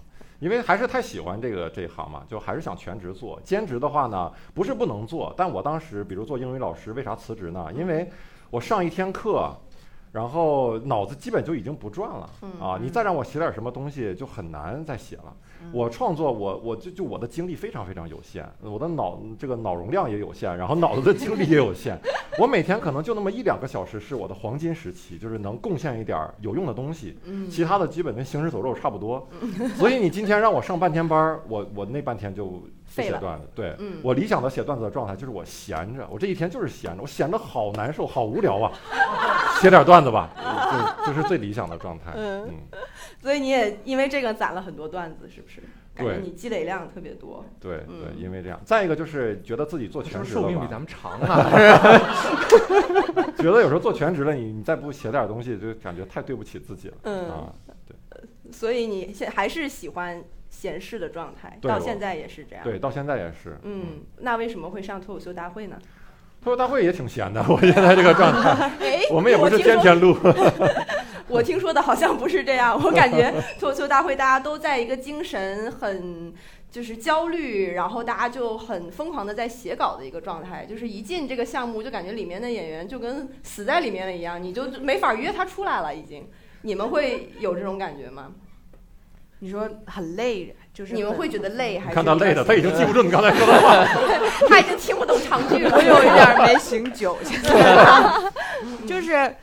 [0.45, 3.41] 因为还是太喜欢这个这一行嘛，就还是想全职做。
[3.43, 7.73] 兼职的话呢，不是不能做，但我当时比如做英语老师，为啥辞职呢？
[7.75, 8.07] 因为
[8.51, 9.51] 我上一天课，
[10.13, 12.79] 然后脑子基本就已经不转了嗯啊！
[12.79, 15.35] 你再让我写点什么东西，就很难再写了。
[15.73, 21.99] 我创作，我我就就我的精力非常非常有限，我的脑这个脑容量也有限，然后脑子的精力也有限。
[22.39, 29.27] 我每天可能就那么一两个小时是我的黄金时期，就是能贡献一点儿有用的东西，嗯其他的基本跟行尸走肉差不多。
[29.77, 32.63] 所以你今天让我上半天班儿，我我那半天就
[33.03, 33.49] 写段子。
[33.55, 38.73] 对、嗯我理想的写段子的状态就是我闲着，我这一天就是闲着，我闲着好难受，好无聊啊，
[39.61, 40.31] 写点段子吧，
[41.07, 42.13] 就就是最理想的状态。
[42.15, 42.79] 嗯嗯，
[43.23, 45.63] 所以你也因为这个攒了很多段子，是不是？
[45.95, 47.45] 感觉对你积累量特别多。
[47.61, 48.61] 对嗯对，因为这样。
[48.65, 51.49] 再一个就是觉得自己做全职了寿命比咱们长啊！
[53.39, 56.95] 觉得有时候做全职了，你你再不写点东西，就感觉太对不起自己了。
[57.05, 57.53] 嗯啊，
[58.51, 60.21] 所以你现还是喜欢
[60.55, 62.63] 闲适的状态，到现在也是这样。
[62.63, 63.59] 对，到现在也是。
[63.65, 65.77] 嗯，那为什么会上脱口秀大会呢？
[66.43, 70.17] 脱口大会也挺闲的， 我现在这个状态， 哎，我们也不是天天录。
[71.27, 76.33] 我听说的好像不是这样，我感觉脱口秀大会大家都在一个精神很
[76.71, 86.29] 就是焦虑，然后大家就很疯狂的在写稿的一个状态，就是一进这个项目就感觉里面的演员就跟死在里面了一样，你就没法约他出来了已经。
[86.63, 88.33] 你们会有这种感觉吗？
[89.41, 91.95] 你说很累，就是你们会觉得累还是？
[91.95, 93.85] 看他累的，他已经记不住你刚才说的话。
[94.49, 95.77] 他已经听不懂长句了。
[95.77, 98.33] 我有一点儿没醒酒，现在
[98.87, 99.35] 就是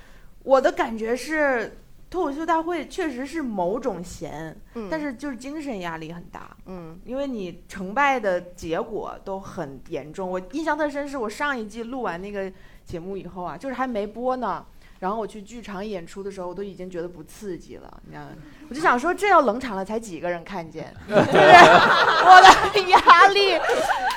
[0.43, 1.77] 我的感觉是，
[2.09, 10.29] 脱口秀大会确实是某种闲，嗯但是就是精神压力很大，嗯因为你成败的结果都很严重。
[10.29, 12.51] 我印象特深，是我上一季录完那个
[12.85, 14.65] 节目以后啊，就是还没播呢。
[15.01, 18.29] 然后我去剧场演出的时候，我都已经觉得不刺激了，你知道吗？
[18.69, 22.39] 我就想说，这要冷场了，才几个人看见， 对不对我
[22.71, 23.59] 的压力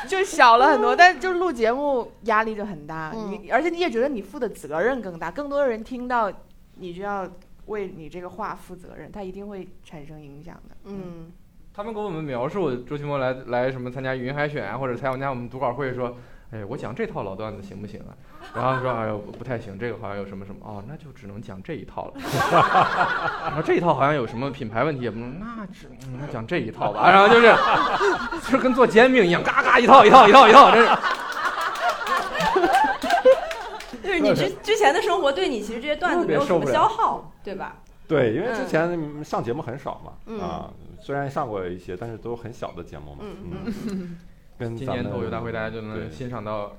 [0.07, 0.95] 就小了很多。
[0.97, 6.31] 但是就录节目压力就很大，嗯你而且你也觉得你负的责任更大，更多的人听到，
[6.75, 7.27] 你就要
[7.67, 10.77] 为你这个话负责任，它一定会产生影响的。
[10.85, 11.33] 嗯
[11.73, 16.17] 他们给我们描述周奇墨来来什么参加云海选啊，或者参加我们读稿会说，
[16.55, 18.15] 哎，我讲这套老段子行不行啊？
[18.55, 22.13] 然后说，哎呦不太行，这个好像有什么什么哦，那就只能讲这一套了。
[23.45, 27.11] 然后这一套好像有什么品牌问题也不能，那只嗯那讲这一套吧。
[27.11, 27.53] 然后就是
[28.45, 30.95] 就是跟做煎饼一样，嘎嘎一套一套一套一套，真是。
[34.05, 37.79] 就是你之之前的生活对你其实这些段子没有什么消耗，对吧？
[38.07, 43.23] 对，因为之前上节目很少嘛，嗯啊，虽然上过一些，但是都很小的节目嘛。
[43.23, 43.37] 嗯
[43.89, 44.19] 嗯，
[44.59, 46.77] 跟今年脱口秀大会大家就能欣赏到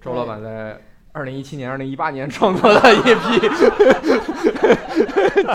[0.00, 0.80] 周老板在
[1.12, 3.48] 二零一七年、二零一八年创作的一批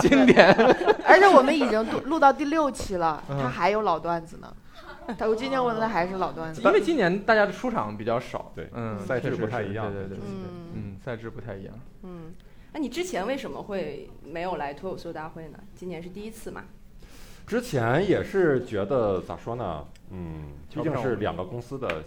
[0.00, 0.54] 经典。
[1.06, 4.54] 而且我们已经录录到第六期了，嗯他还有老段子呢。
[5.18, 6.62] 他我今年问的还是老段子。
[6.62, 11.74] 因为今年大家的出场比较少，对嗯，赛制不太一样对对对，嗯嗯，赛制不太一样。
[12.02, 12.32] 嗯，
[12.72, 15.58] 那你之前为什么会没有来脱口秀大会呢？
[15.74, 16.64] 今年是第一次嘛？
[17.46, 19.84] 之前也是觉得咋说呢？
[20.16, 21.88] 嗯，毕竟是两个公司的，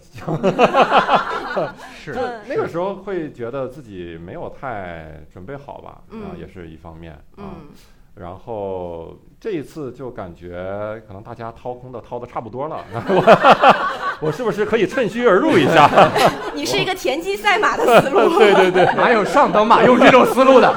[1.94, 7.20] 是就那个时候会觉得自己没有太准备好吧，嗯啊，也是一方面啊。
[7.36, 7.68] 嗯
[8.14, 15.88] 然后这一次就感觉可能大家掏空的掏的差不多了，我我是不是可以趁虚而入一下？
[16.52, 18.28] 你是一个田忌赛马的思路。
[18.36, 20.74] 对对对，哪有上等马用这种思路的？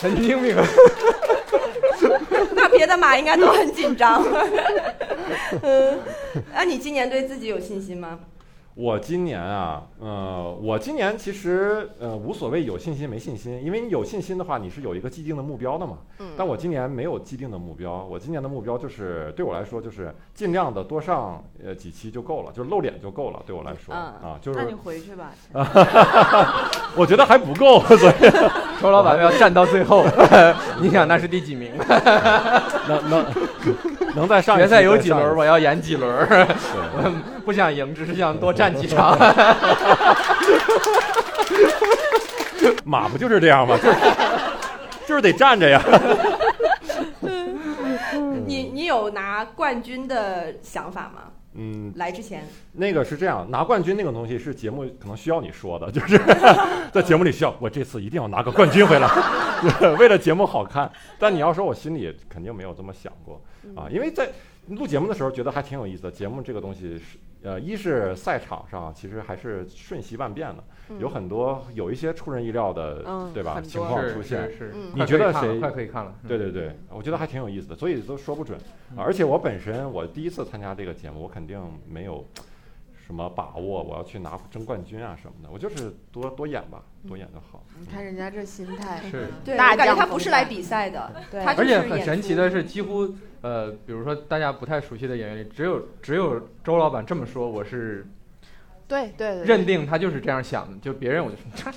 [0.00, 0.56] 神经病！
[2.96, 4.22] 马应该都很紧张。
[5.62, 5.98] 嗯，
[6.52, 8.18] 那你今年对自己有信心吗？
[8.76, 15.98] 我今年啊，呃，我今年其实呃无所谓有信心没信心，因为你有信心的话，你是有一个既定的目标的嘛。
[16.18, 25.30] 嗯但我今年没有既定的目标，我今年的目标就是对我来说就是尽量的多上呃几期就够了，就是露脸就够了，对我来说、嗯啊，就是那你回去吧。
[26.96, 28.14] 我觉得还不够， 所以
[28.82, 30.04] 周老板要站到最后，
[30.80, 31.70] 你想那是第几名？
[32.88, 33.24] 能能
[34.16, 36.26] 能在上决赛有几轮，我要演几轮。
[36.28, 37.12] 我
[37.44, 39.18] 不想赢，只是想多站几场。
[42.84, 43.76] 马不就是这样吗？
[43.82, 43.96] 就是
[45.08, 45.82] 就是得站着呀。
[48.46, 51.22] 你你有拿冠军的想法吗？
[51.54, 56.18] 嗯，来之前，那个是这样，拿冠军那个东西是节目可能需要你说的， 就是
[56.92, 59.08] 在节目里需要我这次一定要拿个冠军回来，
[59.98, 60.90] 为了节目好看。
[61.18, 63.40] 但你要说我心里肯定没有这么想过
[63.74, 64.28] 啊，因为在
[64.68, 66.10] 录节目的时候觉得还挺有意思的。
[66.10, 70.64] 节目这个东西是呃，一是赛场上其实还是瞬息万变的，
[70.98, 73.60] 有很多有一些出人意料的，嗯对吧？
[73.60, 74.50] 情况出现。
[74.50, 76.14] 是是，嗯你觉得快可以看了谁快可以看了？
[76.22, 78.58] 嗯对对对，我觉得还挺有意思的，所以都说不准。
[78.96, 82.26] 而且我本身我第一次参加这个节目，我肯定没有
[83.06, 87.62] 什么把握我要去拿争冠军啊什么的，我就是多多演吧，多演就好。
[87.78, 98.06] 你看人家这心态，是对，大我感觉他不是来比赛的，对他而且很神奇的是，几乎呃，比如说大家不太熟悉的演员里，只有只有周老板这么说，我是
[98.88, 101.70] 对对对，认定他就是这样想的，就别人我就说，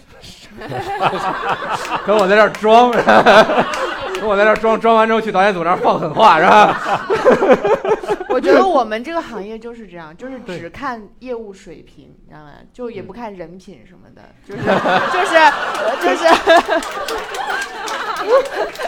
[2.08, 2.90] 跟我在这儿装，
[4.20, 7.06] 跟我在这儿装，装完之后去导演组那儿放狠话是吧？
[8.38, 12.52] 我觉得我们这个行业就是这样， 就是只看业务水平，你知道吗？
[12.72, 14.62] 就也不嗯看人品什么的，就是
[15.12, 15.34] 就是
[16.04, 16.24] 就是，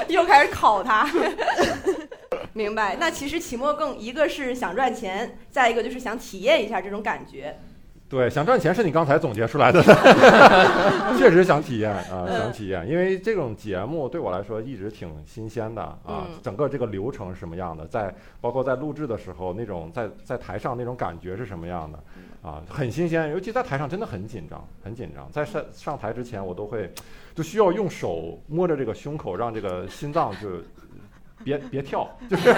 [0.13, 1.09] 又开始考他。
[2.53, 2.95] 明白。
[2.99, 7.57] 那其实期末更一个是想赚钱，再一个就是想体验一下这种感觉。
[8.09, 9.83] 对，想赚钱是你刚才总结出来的，
[11.15, 21.99] 确实想体验啊，想体验，因为这种节目对我来说一直挺新鲜的啊嗯，整个这个流程是什么样的，在包括在录制的时候那种在在台上那种感觉是什么样的
[22.41, 26.91] 啊，很新鲜，尤其在台上真的很紧张，很紧张，在上上台之前我都会
[27.35, 30.49] 就需要用手摸着这个胸口，让这个心脏就。
[31.49, 32.49] 别别跳， 就是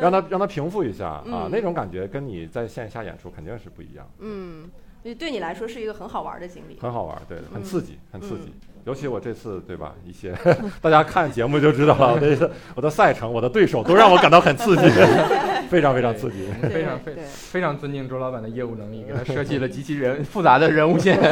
[0.00, 4.68] 让他让他平复一下啊嗯，那种感觉跟你在线下演出肯定是不一样，嗯，
[5.02, 6.78] 所以对你来说是一个很好玩的经历。
[6.80, 8.52] 很好玩，对，很嗯刺激，很刺激嗯。
[8.84, 10.34] 尤其我这次对吧，一些
[10.80, 14.82] 大家看节目就知道了，我的我的赛程，我的对手都让我感到很刺激，
[15.68, 16.48] 非常非常刺激。
[16.72, 21.18] 非常非非常尊敬周老板的业务能力，给他设计了极其人 复杂的人物线。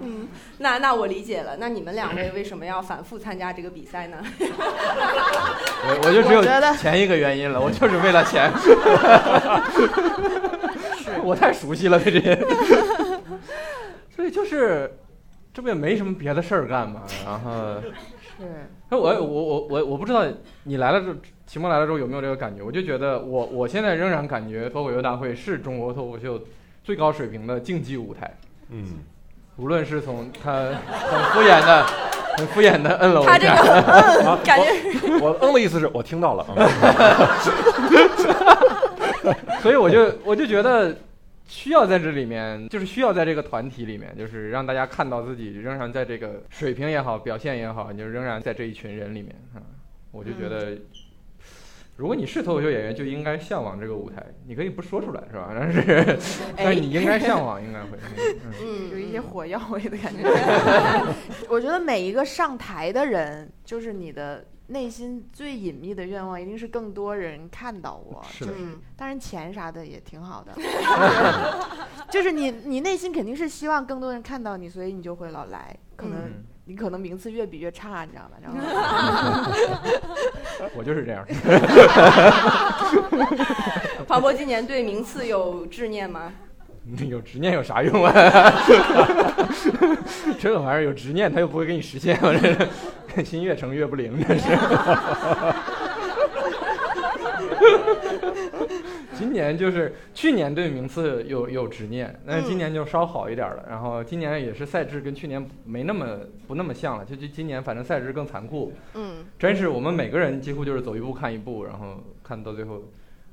[0.00, 1.56] 嗯那那我理解了。
[1.58, 4.18] 那你们两位为什么要反复参加这个比赛呢？
[4.38, 6.42] 我我就只有
[6.76, 8.50] 前一个原因了，我就是为了钱。
[11.22, 12.36] 我太熟悉了对这些，
[14.14, 14.92] 所以就是
[15.52, 17.80] 这不也没什么别的事儿干嘛，然后。
[18.38, 18.46] 是
[18.90, 20.24] 哎，我我我我我不知道
[20.64, 21.14] 你来了之后，
[21.46, 22.62] 期末来了之后有没有这个感觉？
[22.62, 26.40] 我就觉得我我现在仍然感觉脱口秀大会是中国脱口秀
[26.84, 28.36] 最高水平的竞技舞台，
[28.70, 28.84] 嗯，
[29.56, 31.84] 无论是从他很敷衍的、
[32.36, 33.52] 很敷衍的摁了我一下，他这个
[34.30, 34.64] 啊感觉
[35.20, 36.66] 我我嗯的意思是我听到了，嗯
[39.62, 40.94] 所以我就我就觉得
[41.50, 49.58] 需要在这里面，就是需要在这个团体里面，就是让大家看到自己仍然在这个水平也好，表现也好，你就仍然在这一群人里面啊。
[50.12, 50.78] 我就觉得，
[51.96, 54.24] 如果你是脱口秀演员，就应该向往这个舞台。
[54.46, 55.52] 你可以不说出来是吧？
[55.52, 56.18] 但 是
[56.56, 57.98] 但是你应该向往，应该会。
[58.46, 60.22] 嗯嗯，有一些火药味的感觉。
[61.50, 68.24] 我觉得每一个上台的人，就是你的内心最隐秘的愿望，一定是更多人看到我。
[68.30, 68.46] 是
[68.96, 70.52] 当然钱啥的也挺好的，
[72.10, 75.76] 就是你你内心肯定是希望更多人看到你，所以你就会老来。
[75.96, 78.36] 可能、嗯你可能名次越比越差，你知道吗？
[78.40, 78.58] 然后
[80.78, 81.26] 我就是这样。
[84.06, 86.32] 庞博今年对名次有执念吗？
[87.08, 88.12] 有执念有啥用啊？
[90.38, 92.32] 这个玩意儿有执念，他又不会给你实现，我
[93.14, 94.48] 这心越诚越不灵，这是。
[99.14, 103.66] 今年就是去年对名次有有执念，但是今年就稍好一点了。
[103.68, 112.82] 然后今年也是赛制跟去年没那么不那么像了，就就今年反正赛制更残酷，嗯真是我们每个人几乎就是走一步看一步，然后看到最后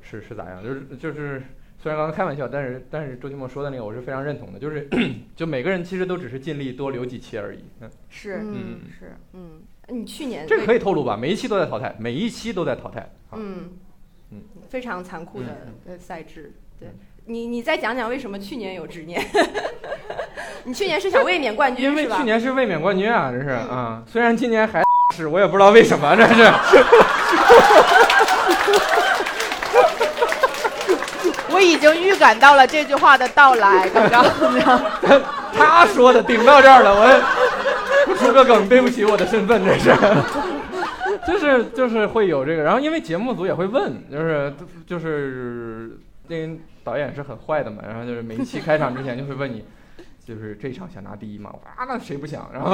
[0.02, 1.41] 是是咋样，就是就是。
[1.88, 4.89] 虽然刚刚开玩笑，但是但是周奇墨说的那个我是非常认同的，就是
[5.38, 7.63] 就每个人其实都只是尽力多留几期而已。
[7.80, 11.15] 嗯，是嗯是，嗯，你去年这个可以，透露吧？
[11.15, 13.00] 每一期都在淘汰，每一期都在淘汰。
[13.30, 13.69] 啊，嗯
[14.32, 16.52] 嗯非常残酷的赛制。
[16.78, 16.89] 对
[17.23, 19.26] 你你再讲讲为什么去年有执念？
[20.65, 21.86] 你去年是想卫冕冠军？
[21.86, 24.84] 因为去年是卫冕冠军啊，这是啊、虽然今年还
[25.15, 26.43] 是，我也不知道为什么，这是。
[31.67, 34.23] 我已经预感到了这句话的到来，刚刚。
[35.53, 39.93] 他说的顶到这儿了，我出个梗，对不起我的身份，这是，
[41.27, 44.53] 就是就是会有这个，然后因为节目组也会问，就是
[44.86, 45.99] 就是
[46.30, 46.53] 那个
[46.86, 49.65] 导演是很坏的嘛，然后就是每一期开场之前就会问你。
[50.25, 51.49] 就是这场想拿第一嘛？
[51.77, 52.49] 啊，那谁不想？
[52.53, 52.69] 然后，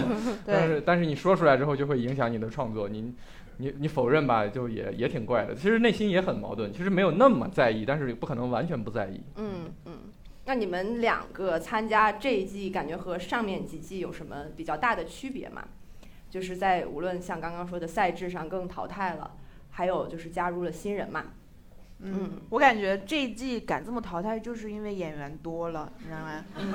[0.46, 3.12] 但是但是你说出来之后就会影响你的创作，你
[3.58, 5.54] 你你否认吧，就也也挺怪的。
[5.54, 9.20] 其实内心也很矛盾，其实没有那么在意，但是不可能完全不在意。
[9.36, 9.92] 嗯嗯。
[10.44, 15.64] 那你们两个参加这一季，感觉和上面几季有什么比较大的区别吗？
[16.28, 19.32] 就是在无论像刚刚说的赛制上更淘汰了，
[19.70, 21.24] 还有就是加入了新人嘛。
[22.02, 26.44] 嗯，我感觉这一季敢这么淘汰，就是因为演员多了，你知道吗？
[26.58, 26.74] 嗯，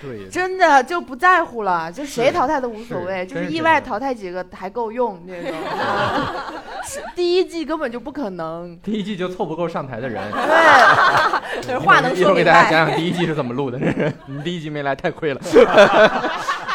[0.00, 5.52] 对，真的就不在乎了，就谁淘汰都无所谓，是就是意外淘汰几个还够用这种。
[6.84, 8.76] 是第一季根本就不可能。
[8.82, 10.22] 第一季就凑不够上台的人。
[10.32, 12.42] 对，就是话能一会儿给。
[12.42, 13.78] 大家讲讲第一季是怎么录的。
[13.78, 15.40] 这 是你第一季没来太亏了，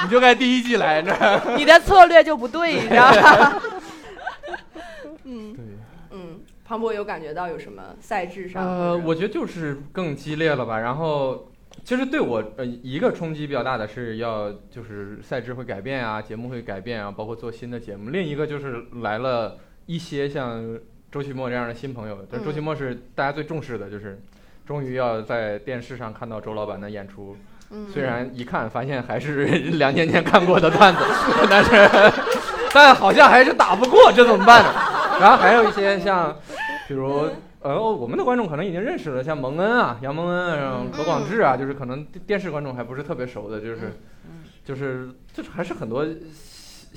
[0.03, 1.41] 你就该第一季来，你知道吗？
[1.57, 3.61] 你的策略就不对，你知道吧？
[5.25, 5.76] 嗯对。
[6.67, 8.61] 嗯，庞博有感觉到有什么赛制上？
[8.61, 10.79] 呃，我觉得就是更激烈了吧。
[10.79, 11.49] 然后，
[11.83, 18.09] 其实对我呃一个冲击比较大的是要就是赛制会改变啊，节目会改变啊，包括做新的节目。
[18.09, 20.77] 另一个就是来了一些像
[21.09, 24.21] 周奇墨这样的新朋友，但周奇墨是大家最重视的，就是
[24.65, 27.37] 终于要在电视上看到周老板的演出。
[27.71, 29.45] 嗯，虽然一看发现还是
[29.79, 30.99] 两年前看过的段子，
[31.49, 31.71] 但是
[32.73, 34.71] 但好像还是打不过，这怎么办呢？
[35.21, 36.35] 然后还有一些像，
[36.87, 37.27] 比如
[37.61, 43.93] 呃，我们的观众可能已经认识了，像蒙恩啊、杨蒙恩啊、嗯何广智啊，就是可能电电视观众还不是特别熟的，就是
[44.25, 46.05] 嗯就是就是还是很多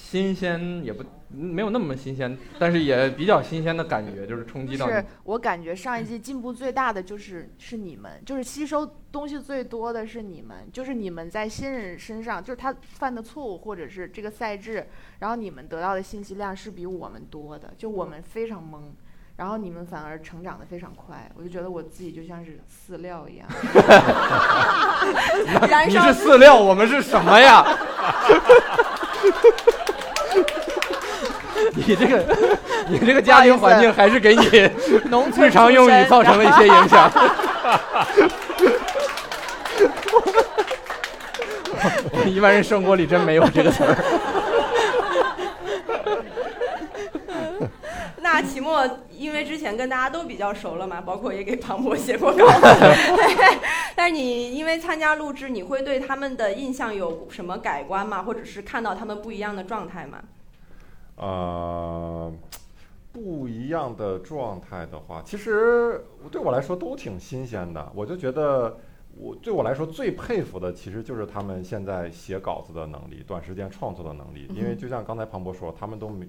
[0.03, 14.89] 新新鲜，也不没有那么新鲜，但是也比较新鲜的感觉，就是冲击到你是我感觉上一季进步最大的就是是你们，就是吸收东西最多的是你们，就是你们在新人身上，就是他犯的错误或者是这个赛制，
[15.21, 18.81] 然后你们得到的信息量是比我们多的，就我们非常懵。
[19.37, 23.49] 然后你们反而成长的非常快，我就觉得我自己就像是饲料一样。
[25.89, 27.65] 你是饲料，我们是什么呀？
[31.75, 32.37] 你这个，
[32.89, 34.71] 你这个家庭环境还是给你
[35.09, 37.11] 农村日常用语造成了一些影响。
[42.27, 43.97] 一般人生活里真没有这个词儿。
[48.23, 52.47] 那期末，因为之前跟大家都比较熟了嘛，包括也给庞博写过稿。
[53.97, 58.23] 但是你因为参加录制，你会对他们的印象有什么改观吗？
[58.23, 60.19] 或者是看到他们不一样的状态吗？
[61.21, 62.33] 呃，
[63.13, 67.93] 不一样的状态的话，其实对我来说都挺新鲜的。
[67.95, 68.77] 我就觉得，
[69.17, 74.49] 我对我来说最佩服的，其实就是他们现在写稿子的能力，短时间创作的能力。
[74.55, 76.27] 因为就像刚才庞博说，他们都没。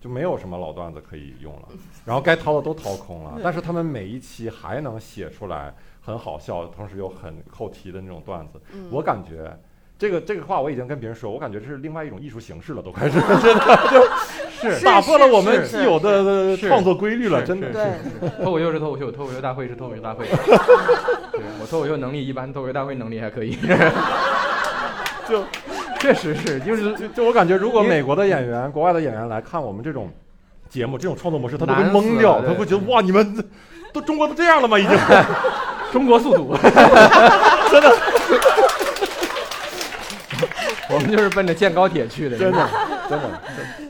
[0.00, 1.68] 就没有什么老段子可以用了，
[2.04, 8.60] 然后该掏的都掏空了，但是他们每一期还能写出来很好笑，同时又很扣题的那种段子。
[8.74, 9.58] 嗯我感觉
[9.96, 13.78] 这个这个话我已经跟别人说，我感觉这是另外一种艺术形式了，都开始 真的
[14.60, 20.26] 就是打破了我们既有的创作规律了，真的是，脱口秀是脱口秀，脱口秀大会是脱口秀大会。
[21.32, 23.56] 对我脱口秀能力一般，脱口秀大会能力还可以。
[25.28, 25.42] 就
[26.00, 30.10] 确实是，就是就就我感觉，如果美国的演员、国外的演员来看我们这种
[30.68, 33.42] 节目、这种创作模式，他都会懵掉，他会觉得哇，你们
[33.92, 34.78] 都中国都这样了吗？
[34.78, 34.98] 已经
[35.92, 36.54] 中国速度，
[37.70, 37.96] 真的
[40.90, 42.38] 我们就是奔着建高铁去的。
[42.38, 42.68] 真的
[43.08, 43.40] 真的，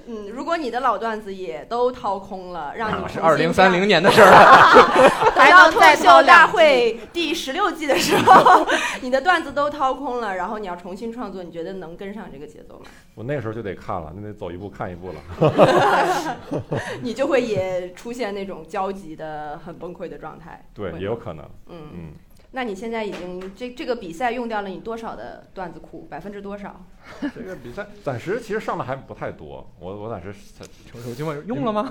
[0.07, 5.35] 嗯，如果你的老段子也都掏空了，让你那是二零三零年的事儿了。
[5.37, 8.67] 来到脱口再掏秀大会第十六季的时候，
[9.03, 12.87] 你的段子都掏空了，然后你要重新创作，你觉得能跟上这个节奏吗？
[13.15, 16.37] 我那时候就得看了，那得走一步看一步了。
[17.03, 20.65] 你就会也出现那种焦急的、很崩溃的状态。
[20.75, 21.45] 对，也有可能。
[21.69, 22.13] 嗯，嗯，
[22.57, 26.07] 那你现在已经这这个比赛用掉了你多少的段子库？
[26.09, 26.85] 百分之多少？
[27.35, 30.33] 这个比赛暂时其实上的还不太多，我我暂时
[30.95, 31.91] 周周奇墨用了吗？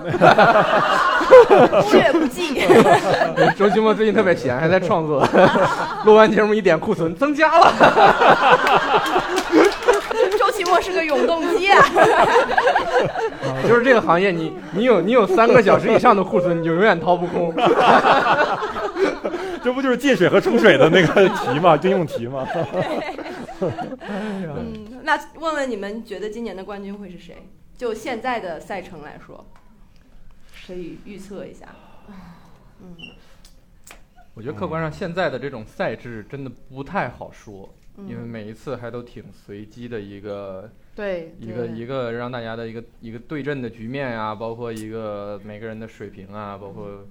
[1.82, 2.62] 忽略不计。
[3.58, 5.22] 周奇墨最近特别闲，还在创作。
[6.06, 7.70] 录完节目一点库存增加了。
[10.38, 11.84] 周奇墨是个永动机啊！
[13.68, 17.54] 就是这个行业，你你有你有三个小时以上的库存，你就永远掏不空。
[19.64, 21.74] 这不就是进水和出水的那个题吗？
[21.82, 22.46] 应用题吗？
[24.06, 27.36] 嗯，那问问你们，觉得今年的冠军会是谁？
[27.76, 29.44] 就现在的赛程来说，
[30.66, 31.74] 可以预测一下。
[32.82, 32.94] 嗯
[34.34, 47.06] 我觉得客观上现在的这种赛制真的不太好说，嗯因为每一次还都挺随机的一个对，一个一个让大家的一个一个对阵的局面啊，包括一个每个人的水平啊，包括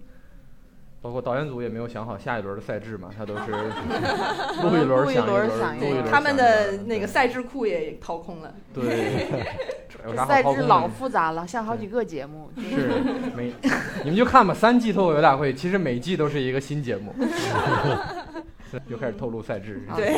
[1.03, 3.51] 包括导演组也没有想好下一轮的赛制嘛，他都是
[4.63, 8.53] 录一轮录一想轮想一对，录一轮他们的那个赛制库也掏空了。
[8.73, 9.27] 对，
[9.91, 12.49] 这赛制老复杂了，像好几个节目。
[12.57, 12.89] 是
[13.35, 13.53] 每
[14.05, 17.13] 你们就看吧，三季脱口秀大会其实每季都是一个新节目，
[18.87, 19.85] 又开始透露赛制。
[19.89, 20.13] 啊对，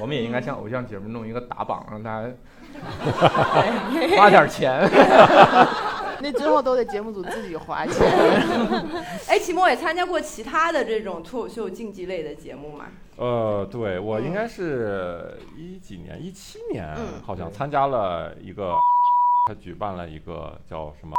[0.00, 2.28] 我们也应该像偶像节目弄一个打榜，让大家
[4.16, 4.88] 花点钱。
[6.20, 8.06] 那之后都得节目组自己花钱。
[9.28, 12.86] 哎，齐墨也参加过其他的这种脱口秀竞技类的节目吗？
[13.16, 18.74] 呃，对我应该是一几年，一七年嗯好像参加了一个，
[19.46, 21.14] 他举办了一个叫什么，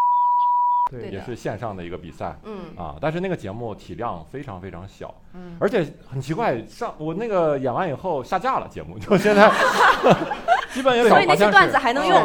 [0.92, 2.38] 对也是线上的一个比赛。
[2.44, 9.50] 嗯啊，但是那个节目体量非常非常小，嗯，而且很奇怪，上我那个演完以后下架了，节目就现在
[10.74, 12.18] 基本所以那些段子还能用。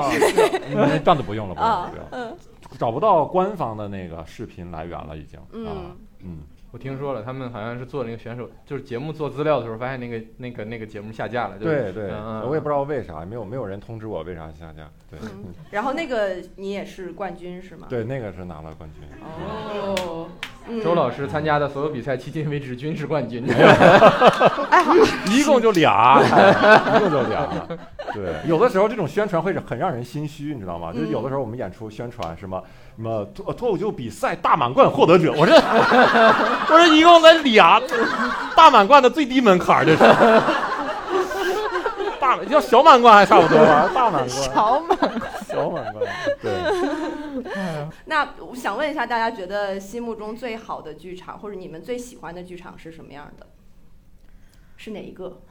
[1.04, 2.36] 段子不用了，不用不用了，嗯
[2.78, 6.38] 找不到官方的那个视频来源了，已经啊嗯，嗯，
[6.70, 11.58] 我听说了，他们好像是做那个选手，就是节目做资料的时候，发现那个那个那个节目下架了。
[11.58, 12.10] 就对对，
[12.46, 17.86] 我也不知道为啥，没有没有人通知我为啥下架，对嗯，然后那个你也是冠军是吗？。
[17.90, 19.02] 对，那个是拿了冠军。
[19.20, 19.94] 哦，
[20.70, 23.44] 嗯周老师参加的所有比赛，迄今为止均是冠军。
[25.28, 26.20] 一共就俩，
[26.96, 27.48] 一共就俩。
[28.14, 30.92] 对，有的时候这种宣传会很让人心虚，你知道吗？
[30.92, 32.62] 就是有的时候我们演出宣传什么
[32.96, 35.54] 什么脱脱口秀比赛大满贯获得者，我这
[36.70, 37.80] 我这一共才俩
[38.54, 39.98] 大满贯的最低门槛儿，这是。
[42.20, 44.98] 大要小满贯还差不多吧，大满贯，小满
[45.48, 46.04] 小满贯，
[46.42, 46.52] 对。
[48.06, 53.46] 那我想问一下，大家觉得心目中最好的剧场，或者你们最喜欢的剧场是什么样的？
[54.76, 55.42] 是哪一个？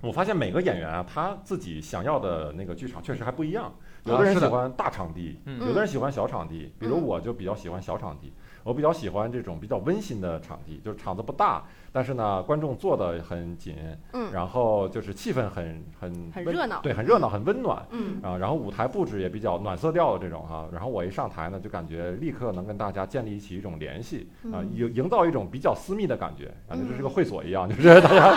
[0.00, 3.74] 我发现每个演员啊，他自己想要的那个剧场确实还不一样。
[4.04, 6.72] 有啊的人喜欢大场地，嗯有的人喜欢小场地。
[6.78, 13.74] 比如嗯我就比较喜欢小场地，我比较喜欢这种比较温馨的场地，就是场子不大，但是呢观众坐得很紧，
[14.12, 17.82] 嗯然后就是气氛很很很热闹对，很热闹，很温暖。
[17.90, 28.34] 嗯啊，然后舞台布置也比较暖色调的这种哈、然后我一上台呢，就感觉立刻能跟大家建立起一种联系啊，嗯营营造一种比较私密的感觉，感觉这是个嗯会所一样，就是大家，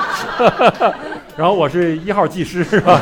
[1.38, 3.00] 然后我是一号技师是吧？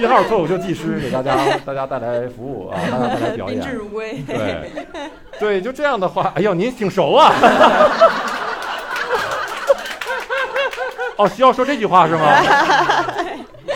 [0.00, 4.22] 一号脱口秀技师给大家 大家带来服务啊，大家带来表宾至演，如归。
[4.26, 4.70] 对
[5.38, 7.32] 对，就这样的话，哎呦，您挺熟啊。
[11.16, 12.22] 哦，需要说这句话是吗？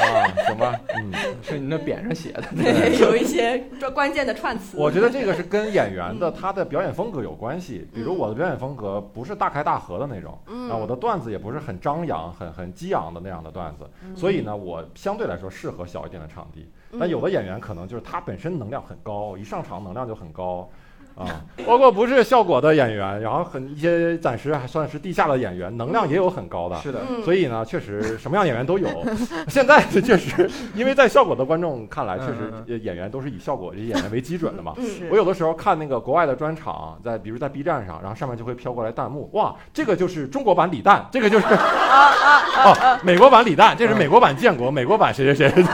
[0.02, 1.12] 啊，行吧，嗯。
[1.42, 2.42] 是你那匾上写的。
[2.56, 4.76] 对， 有一些关关键的串词。
[4.78, 7.86] 我觉得这个是跟演员的他的表演风格有关系。
[7.92, 16.70] 比如我的表演风格不是大开大合的那种，嗯啊，我的段子也不是很张扬、很很激昂的那样的段子，所以呢，我相对来说适合小一点的场地。
[16.98, 20.68] 但有的演员可能就是他本身能量很高，一上场能量就很高。
[21.14, 21.26] 啊，
[21.66, 26.76] 包括不是效果的演员，然后很一些暂时还算是地下的演员，能量也有很高的。
[26.80, 28.88] 是的，嗯，所以呢，确实什么样演员都有。
[29.48, 34.72] 现在 确实，因为在效果的观众看来，确实演员都是以效果这些演员为基准的嘛。
[34.76, 42.12] 嗯我有的时候看那个国外的专场，在比如在 B 站上，然后上面就会飘过来弹幕，哇，这个就是中国版李诞，这个就是啊
[42.56, 45.64] 啊啊，美国版李诞，这是美国版建国，美国版谁谁谁。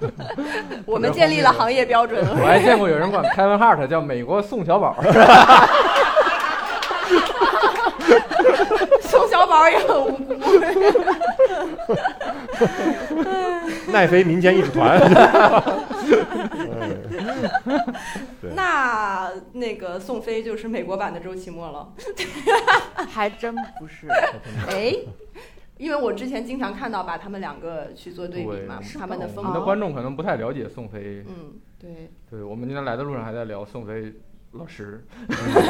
[0.86, 2.24] 我们建立了行业标准。
[2.40, 4.96] 我还见过有人管 Kevin Hart 叫美国宋小宝。
[9.02, 10.34] 宋小宝也很无辜。
[13.92, 15.00] 奈飞民间艺术团。
[18.54, 21.88] 那那个宋飞就是美国版的周奇墨了。
[23.10, 24.06] 还真不是，
[24.70, 24.94] 哎，
[25.80, 29.64] 因为我之前经常看到把他们两个去做对比嘛，对他们的风我们的。
[29.64, 31.24] 观众可能不太了解宋飞。
[31.26, 34.12] 嗯，对，对，我们今天来的路上还在聊宋飞
[34.52, 35.02] 老师，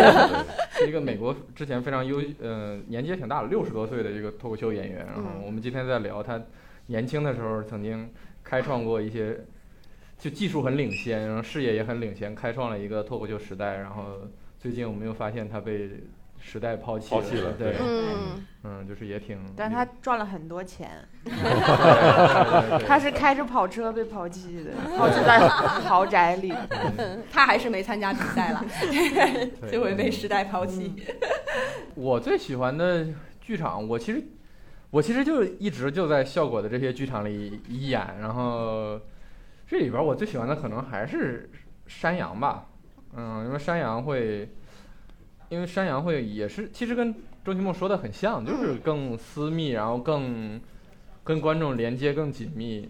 [0.74, 5.06] 是一个美国之前非常优，呃，年纪也挺大了，六十多岁的一个脱口秀演员。
[5.06, 6.42] 然后嗯我们今天在聊他
[6.86, 8.10] 年轻的时候曾经
[8.42, 9.38] 开创过一些，
[10.18, 13.76] 就技术很领先，然后事业也很领先，开创了一个脱口秀时代。
[13.76, 14.16] 然后
[14.58, 15.88] 最近我们又发现他被
[16.40, 18.04] 时代抛弃抛弃了对对，嗯，
[18.64, 20.90] 嗯，嗯，就是也挺，但他赚了很多钱，
[22.86, 26.52] 他是开着跑车被抛弃的，抛弃在豪宅里。
[26.96, 27.22] 嗯。
[27.30, 29.70] 他还是没参加比赛了，对。
[29.70, 30.94] 就会被时代抛弃。
[31.94, 33.06] 我最喜欢的
[33.40, 34.22] 剧场，我其实
[34.90, 38.98] 我其实就一直就在效果的这些剧场里演，然后
[39.66, 41.48] 这里边我最喜欢的可能还是
[41.86, 42.66] 山羊吧，
[43.14, 44.48] 嗯，因为山羊会，
[45.50, 50.58] 因为山羊会也是其实跟周奇墨说的很像，就是更私密，然后更
[51.22, 52.88] 跟观众连接更紧密。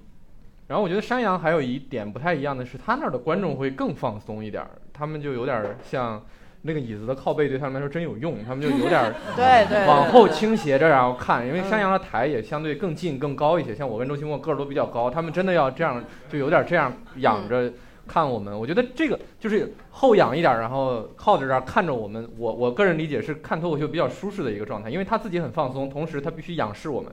[0.68, 6.22] 然后我觉得山羊还有一点不太一样的是，他那儿的观众会更放松一点儿，他们就有点儿像
[6.62, 17.72] 那个椅子的靠背对他们来说真有用，他们就有点儿 对对，往后倾斜着然后看，因为山羊的台也相对更近更高一些，像我跟周奇墨个儿都比较高，他们真的要这样就有点这样仰着
[18.10, 18.58] 看我们。
[18.58, 22.28] 我觉得这个就是后仰一点，然后靠着这儿看着我们。
[22.36, 27.12] 我我个人理解是看脱口秀比较舒适的一个状态，因为他自己很放松，同时他必须仰视我们。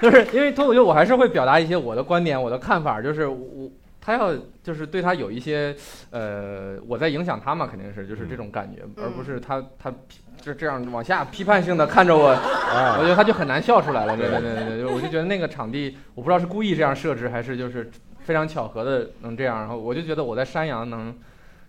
[0.00, 3.70] 就是因为脱口秀，我还是会表达一些我的观点、我的看法，就是我
[4.00, 5.76] 他要就是对他有一些
[6.10, 14.16] 呃，我在影响他嘛，肯定是就是这种感觉，而不是他他批就这样往下批判性的看着我，我哎觉得他就很难笑出来了。
[14.16, 17.90] 对对对对对，我就觉得那个场地，我不知道是故意这样设置，还是就是
[18.22, 21.18] 非常巧合的能这样，然后我就觉得我在山羊能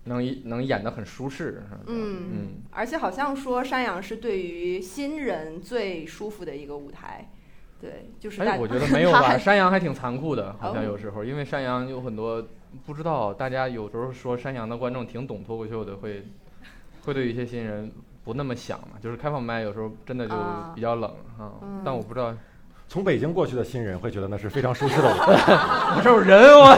[0.06, 1.64] 能能演得很舒适。
[1.88, 7.30] 嗯嗯，而且好像说山羊是对于新人最舒服的一个舞台，
[7.80, 10.86] 对，就是哎，我觉得 没有吧，山羊还挺残酷的，好像哦。
[10.86, 12.46] 有时候，因为山羊有很多
[12.86, 16.26] 不知道，大家有时候说山羊的观众挺懂脱口秀的，会
[17.06, 17.92] 会对一些新人
[18.24, 20.72] 不那么想嘛，就是开放麦有时候真的就啊。
[20.76, 21.82] 比较冷啊，嗯。
[21.86, 22.36] 但我不知道，
[22.92, 25.32] 从北京过去的新人会觉得那是非常舒适的舞台。
[25.96, 26.76] 我这有人我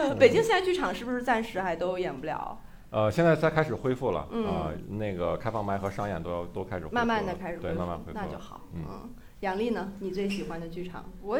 [0.00, 2.58] 人， 北京现在剧场是不是暂时还都演不了？
[2.88, 8.18] 呃，现在才开始恢复了，嗯啊，那个开放麦和商演都要都开始恢复了慢慢的开始对，恢复慢慢恢复。
[8.18, 8.62] 那就好。
[8.72, 9.10] 嗯嗯，
[9.40, 9.92] 杨丽呢？
[10.00, 11.04] 你最喜欢的剧场？
[11.20, 11.38] 我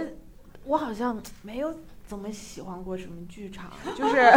[0.65, 1.75] 我好像没有
[2.05, 4.31] 怎么喜欢过什么剧场，就是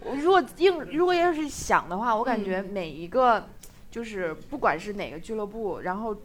[0.00, 3.46] 我如果硬如果要是想的话，我感觉每一个
[3.94, 6.16] 就是不管是哪个俱乐部，然后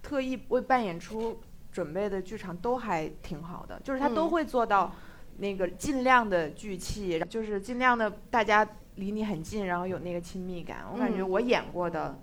[0.00, 1.38] 特意为办演出
[1.70, 4.90] 准备的剧场都还挺好的，就是他都嗯会做到
[5.36, 10.86] 那个尽量的聚气，就是尽量的大家离你很近，然后有那个亲密感。
[10.90, 12.18] 我感觉嗯我演过的，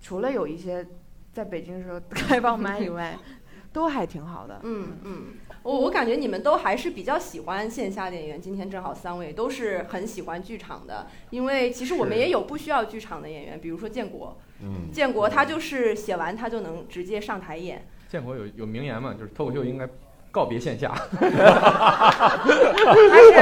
[0.00, 0.86] 除了有一些
[1.30, 3.14] 在北京的时候 开放麦以外，
[3.74, 4.58] 都还挺好的。
[4.62, 5.24] 嗯嗯，
[5.62, 8.40] 我我感觉你们都还是比较喜欢线下的演员。
[8.40, 17.86] 今天正好三位都是很喜欢剧场的，因为其实我们也有不需要剧场的演员，比如说建国，嗯，建国他就是写完他就能直接上台演。
[18.08, 19.88] 建国有有名言嘛，就是脱口秀应该
[20.30, 22.44] 告别线下， 他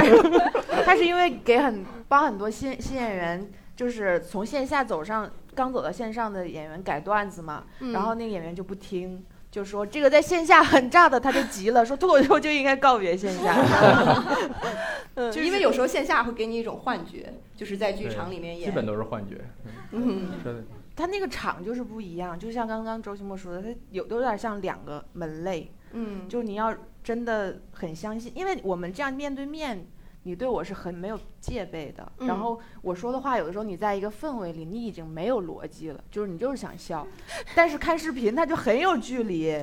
[0.05, 0.21] 是
[0.85, 9.25] 他是因为给很帮很多新新演员，就是从线下走上刚走到线上的演员改段子嘛，嗯然后那个演员就不听。
[9.51, 13.55] 就说这个在线下很炸的，他就急了，说脱口秀就应该告别线下。
[15.15, 18.71] 嗯，就因为有时候线下会给你一种幻觉，就是在剧场里面演。
[18.71, 19.45] 基本都是幻觉。
[19.91, 26.73] 嗯真的，他那个场就是不一样，就像刚刚周奇墨说的，他有有点像两个门类，嗯，就你要
[27.03, 29.85] 真的很相信，因为我们这样面对面，
[30.25, 32.07] 你对我是很没有戒备的。
[32.19, 37.07] 嗯然后我说的话，有的时候你在一个氛围里，你已经没有逻辑了，就是你就是想笑，
[37.55, 39.57] 但是看视频他就很有距离，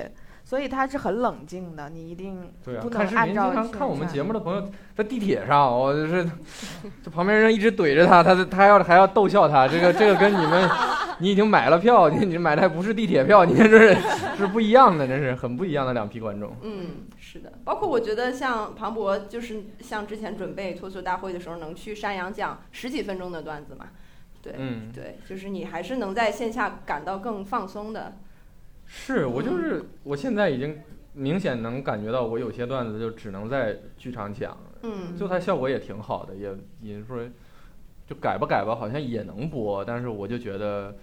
[0.43, 6.27] 所以他是很冷静的，你一定对啊不，能看视频经按照常看我们节目的朋友在地铁上，我就是
[7.03, 10.69] 这旁边人一直怼着他，他他要还要逗笑他，这个这个跟你们
[11.19, 13.97] 你已经买了票，你你买的还不是地铁票，你这是
[14.37, 16.55] 是不一样的，这是很不一样的两批观众。
[16.61, 23.87] 嗯，是的，包括我觉得像庞博，就是像之前准备脱口秀大会的时候，能去山羊讲十几分钟的段子嘛，
[24.41, 28.17] 对，嗯，对，就是你还是能在线下感到更放松的。
[28.85, 30.79] 是我就是我现在已经
[31.13, 37.17] 明显能感觉到，我有些段子就只能在剧场讲，嗯，就它效果也挺好的，也也说
[38.07, 40.95] 就改吧改吧，好像也能播，但是我就觉得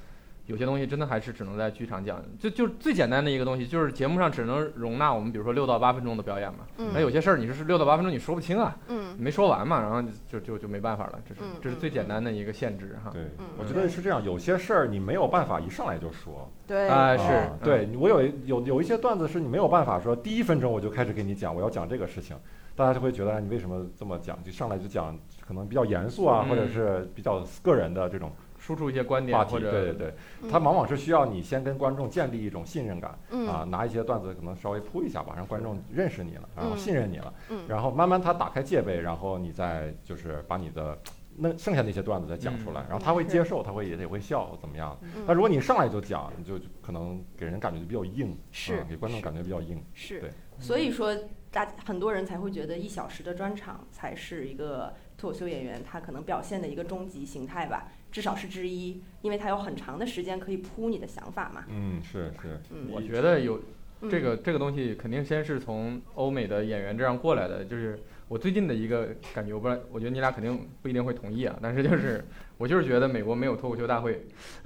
[0.47, 13.13] 有些东西真的还是只能在剧场讲，就就最简单的一个东西，就是节目上只能容纳我们比如说六到八分钟的表演嘛，嗯那有些事儿你说是六到八分钟你说不清啊，嗯没说完嘛，然后就就就没办法了，这是嗯这是最简单的一个限制哈。
[13.59, 16.51] 我觉得是这样，有些事儿你没有办法一上来就说。
[16.67, 22.37] 对，啊是对我有有有一些段子是你没有办法说第一分钟我就开始给你讲我要讲这个事情，
[22.75, 26.49] 大家就会觉得哎你为什么这么讲，就上来就讲可能比较严肃啊，嗯。
[26.49, 29.53] 或者是比较个人的这种输出一些观点话题。
[29.53, 30.49] 或者对对对，嗯。
[30.51, 33.47] 它往往是需要你先跟观众建立一种信任感嗯。
[33.47, 36.79] 啊，拿一些段子可能稍微铺一下吧，让观众认识你了，然后嗯。
[36.79, 37.63] 信任你了，嗯。
[37.69, 40.99] 然后慢慢他打开戒备，然后你再就是把你的
[41.37, 42.87] 那剩下那些段子再讲出来，嗯。
[42.89, 44.97] 然后他会接受，他会也也会笑，怎么样？
[45.03, 45.25] 嗯。
[45.27, 49.83] 但如果你上来就讲，你就就可能给人感觉就比较硬，是嗯给观众感觉比较硬。
[49.93, 51.15] 是对，所以说
[51.51, 61.65] 大很多人才会觉得一小时的专场才是一个脱口秀演员他可能表现的一个终极形态吧，至少是之一，因为他有很长的时间可以铺你的想法嘛。
[61.69, 63.61] 嗯，是是，嗯，我觉得有
[64.01, 67.99] 嗯这个这个东西肯定先是从欧美的演员这样过来的，就是
[68.29, 72.23] 我最近的一个感觉，我不知道，我觉得你俩肯定不一定会同意啊，但是就是
[72.59, 74.21] 我就是觉得美国没有脱口秀大会，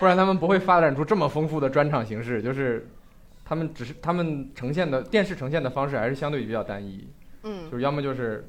[0.00, 2.88] 不然他们不会发展出这么丰富的专场形式，就是
[3.44, 7.06] 他们只是他们呈现的电视呈现的方式还是相对比较单一，
[7.42, 8.48] 嗯就是要么就是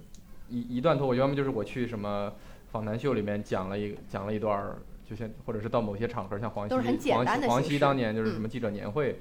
[0.52, 2.34] 一一段脱口秀，要么就是我去什么
[2.72, 4.76] 访谈秀里面讲了一讲了一段，
[5.10, 9.20] 就像或者是到某些场合，像黄都是很西黄简单西黄西当年就是嗯什么记者年会，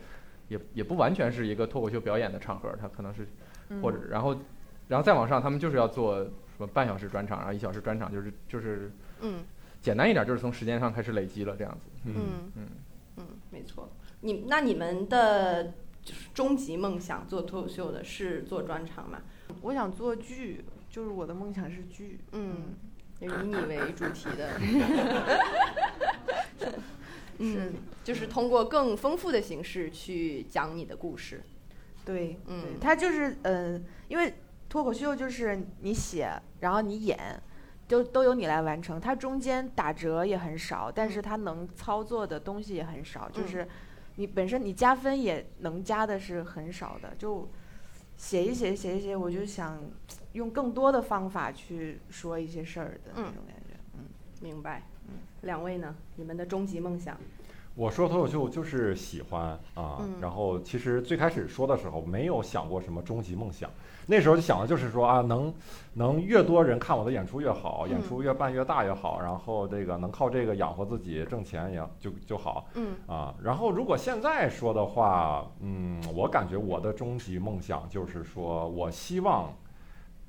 [0.49, 3.27] 也也不完全是一个脱口秀表演的场合，他可能是
[3.69, 4.37] 嗯或者然后
[4.89, 9.45] 然后再往上，他们就是要做什么半小时专场，然后一小时专场，就是就是嗯
[9.81, 11.89] 简单一点，就是从时间上开始累积了这样子。
[12.07, 12.67] 嗯，嗯嗯，
[13.19, 13.89] 嗯，没错。
[14.23, 15.73] 你那你们的
[16.03, 19.21] 就是终极梦想做脱口秀的是做专场吗？
[19.63, 22.21] 我想做剧，就是我的梦想是剧。
[22.33, 22.75] 嗯，
[23.21, 24.59] 以你为主题的。
[26.59, 26.67] 是
[27.39, 27.73] 嗯，
[28.05, 31.43] 就是通过更丰富的形式去讲你的故事。
[32.05, 34.35] 对，嗯对，它就是嗯、呃因为
[34.69, 36.31] 脱口秀就是你写，
[36.61, 37.19] 然后你演，
[37.89, 39.01] 都都由你来完成。
[39.01, 43.69] 它中间打折也很少，但是它能操作的东西也很少，就嗯是
[44.17, 47.49] 你本身你加分也能加的是很少的，就
[48.21, 49.79] 写一写写一写，我就想
[50.35, 53.75] 用更多的方法去说一些事儿的那嗯种感觉。
[53.95, 54.05] 嗯，
[54.43, 54.83] 明白。
[55.09, 55.97] 嗯两位呢？
[56.17, 57.17] 你们的终极梦想？
[57.75, 63.71] 我说脱口秀就是喜欢啊，嗯然后其实最开始说的时候没有想过什么终极梦想，
[64.07, 65.53] 那时候就想的就是说啊，能
[65.95, 73.35] 能越多人看我的演出越好，演嗯出越办越大越好，然后这个能靠这个养活自己挣钱也就就好嗯啊。
[73.43, 79.53] 然后如果现在说的话，嗯，我感觉我的终极梦想就是说我希望。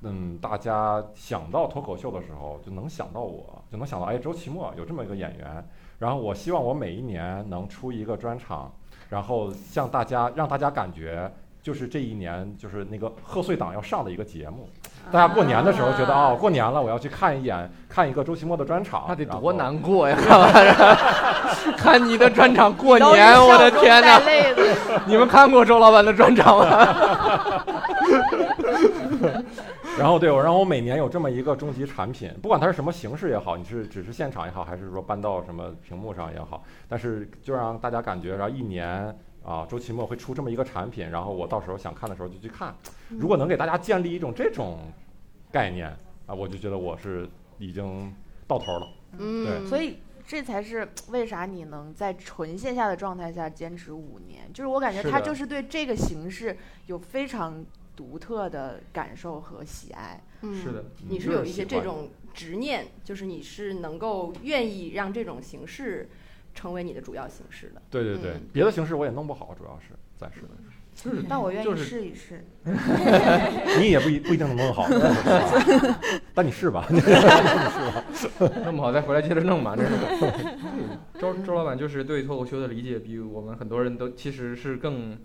[0.04, 5.64] 嗯，大家想到脱口秀的时候，就能想到我，就能想到，哎，周奇墨有这么一个演员，
[6.00, 8.74] 然后我希望我每一年能出一个专场，
[9.08, 11.32] 然后向大家让大家感觉
[11.62, 14.68] 就是这一年就是那个贺岁档要上的一个节目。
[15.10, 20.16] 大家过年的时候觉得啊哦，过年了，我要去看一眼看一个周奇墨的专场，那得多难过呀！
[20.16, 20.96] 看完了
[21.76, 24.20] 看你的专场过年，我的天哪！
[25.06, 27.64] 你们看过周老板的专场吗？
[29.98, 39.14] 然后对，我然后我每年有这么一个终极产品，不管它是什么形式也好，你是只是现场也好，还是说搬到什么屏幕上也好，但是就让大家感觉，然后一年
[39.44, 42.74] 啊，周奇墨会出这么一个产品，然后我到时候想看的时候就去看。
[43.08, 44.92] 如果能给大家建立一种这种
[45.50, 45.88] 概念
[46.26, 47.28] 啊，我就觉得我是
[47.58, 48.14] 已经
[48.46, 48.88] 到头了。
[49.18, 57.64] 嗯，对所以这才是为啥你能在纯线下的状态下坚持五年，就是我感觉他就是对这个形式有非常
[57.96, 60.22] 独特的感受和喜爱。
[60.42, 66.08] 嗯是的，你是有一些这种执念，就是你是能够愿意让这种形式
[66.54, 67.82] 成为你的主要形式的。
[67.90, 70.48] 对对对，嗯别的形式我也弄不好，主要是暂时的。
[70.94, 72.44] 就是但我愿意就是试一试。
[73.80, 74.86] 你也不一不一定能弄好，
[76.34, 76.86] 但你试吧。
[76.92, 78.04] 你试吧
[78.64, 79.92] 弄不好再回来接着弄嘛，这是。
[81.18, 85.16] 周周老板就是对脱口秀的理解比我们很多人都其实是更，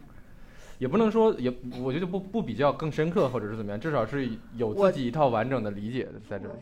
[0.78, 6.54] 也不能说也，我觉得不不比较更深刻或者是怎么样，至少是有自己一套完整的理解的在这里。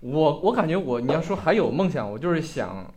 [0.00, 2.92] 我我感觉我你要说还有梦想，我就是想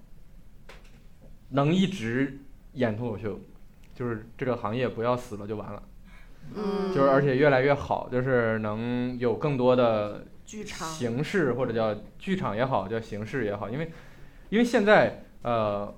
[1.53, 2.39] 能一直
[2.73, 3.39] 演脱口秀，
[3.93, 5.83] 就是这个行业不要死了就完了，
[6.55, 13.91] 嗯，就是而且越来越好，就是能有更多的剧场形式或者叫剧场也好，叫形式也好，因为
[14.49, 15.93] 因为现在呃，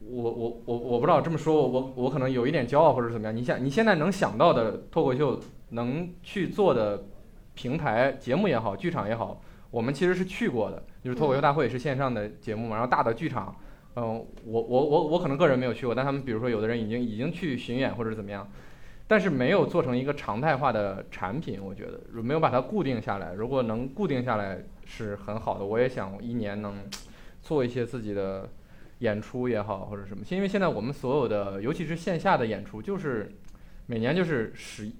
[0.00, 3.34] 我我我我不知道这么说，我我我可能有一点骄傲或者怎么样。
[3.34, 5.40] 你想你现在能想到的脱口秀
[5.70, 7.04] 能去做的
[7.54, 9.40] 平台节目也好，剧场也好，
[9.70, 13.56] 我们其实是去过的，就是脱口秀大会是线上的节目嘛，然后大的剧场。
[14.00, 18.50] 嗯，我我我我可能个人没有去过，但他们比如说有的人已经已经去巡演或者怎么样，
[19.06, 23.34] 但是没有做成一个常态化的产品，我觉得没有把它固定下来。
[23.34, 26.76] 如果能固定下来是很好的，我也想一年能
[27.42, 28.48] 做一些自己的
[29.00, 30.24] 演出也好或者什么。
[30.30, 33.30] 因为现在我们所有的，尤其是线下的演出，就是
[33.84, 34.90] 每年就是十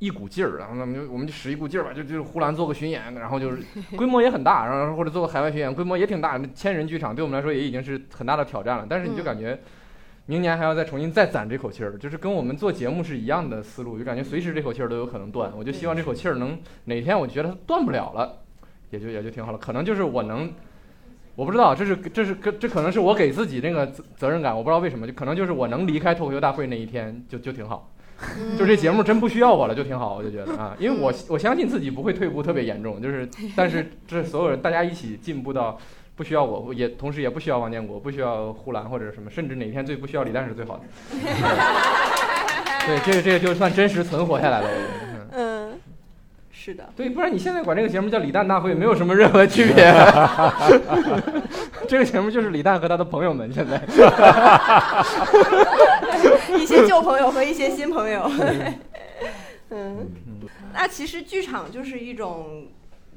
[0.00, 3.62] 一股劲儿，然后咱们就我们就使一股劲儿吧，就就呼兰做个巡演，然后就是
[3.96, 8.86] 规模也很大，然后或者做个海外巡演，规模也挺大，千人剧场对我们来说也已经是很大的挑战了。
[8.90, 9.56] 但是你就嗯感觉。
[10.26, 15.50] 明年还要再重新再攒这口气儿，就是跟我们做节目是一样的思路，就感觉随时这口气儿都有可能断。
[15.56, 18.38] 我就希望这口气儿能哪天我觉得它断不了了，
[18.90, 19.58] 也就也就挺好了。
[19.58, 20.52] 可能就是我能，
[21.34, 27.92] 我不知道，这是这是这可能是我给自己那个责责任感，我不知道为什么，就可能就是我能离开脱口秀大会那一天就就挺好。
[28.58, 35.78] 就这节目真不需要我了，就挺好，我就觉得啊，因为我我相信自己不会退步特别严重，就是 但是这所有人大家一起进步到
[36.16, 40.82] 不需要我，也同时也不需要王建国，不需要呼兰或者什么，甚至哪天最不需要李诞是最好的。
[42.86, 44.86] 对，这个这个就算真实存活下来了，我觉得。
[45.32, 45.78] 嗯，
[46.50, 46.88] 是的。
[46.96, 49.92] 对，不然你现在管这个节目叫李诞大会，没有什么任何区别。
[51.90, 53.82] 这个节目就是李诞和他的朋友们现在。
[56.56, 58.30] 一些旧朋友和一些新朋友。
[59.70, 60.06] 嗯，
[60.72, 62.68] 那其实剧场就是一种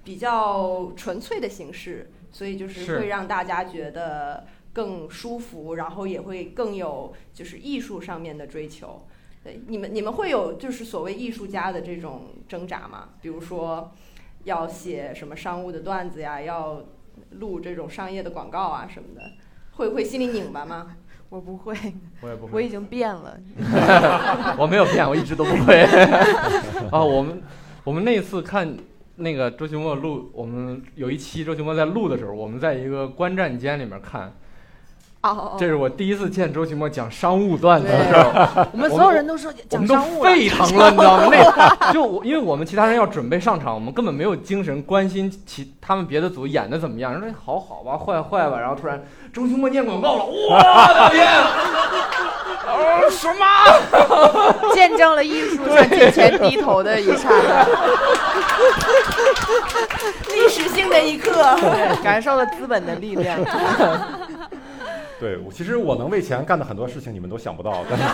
[0.03, 9.05] 比较纯粹的形式，所以就是会让大家觉得更舒服，然后也会更有就是艺术上面的追求。
[9.43, 13.09] 对，你们你们会有就是所谓艺术家的这种挣扎吗？
[13.21, 13.91] 比如说
[14.45, 16.83] 要写什么商务的段子呀，要
[17.39, 19.21] 录这种商业的广告啊什么的，
[19.71, 20.95] 会会心里拧巴吗？
[21.29, 21.75] 我不会，
[22.21, 23.37] 我也不会，我已经变了。
[24.57, 25.81] 我没有变，我一直都不会。
[26.91, 27.41] 啊， 我们
[27.83, 28.77] 我们那次看
[29.15, 34.31] 那个周奇墨录，我们有一期周奇墨在录的时候，我们在一个观战间里面看。
[35.23, 41.29] 哦，这是我第一次见周奇墨讲商务段子的时候， 我们所有人都说讲商务沸腾了，你知道吗？
[41.31, 49.01] 那 就因为我们其他人要准备上场，我们根本没有精神关心其他们别的组演的怎么样，说好好吧，坏坏吧，然后突然
[49.31, 50.57] 周奇墨念广告了，我
[50.93, 51.25] 的天！
[52.67, 53.45] 哦，什么？
[54.73, 57.65] 见证了艺术向金钱低头的一刹那，
[60.35, 61.55] 历史性的一刻，
[62.03, 63.39] 感受了资本的力量。
[65.19, 67.83] 对，其实我能为钱干的很多事情，你们都想不到。
[67.89, 68.05] 但是，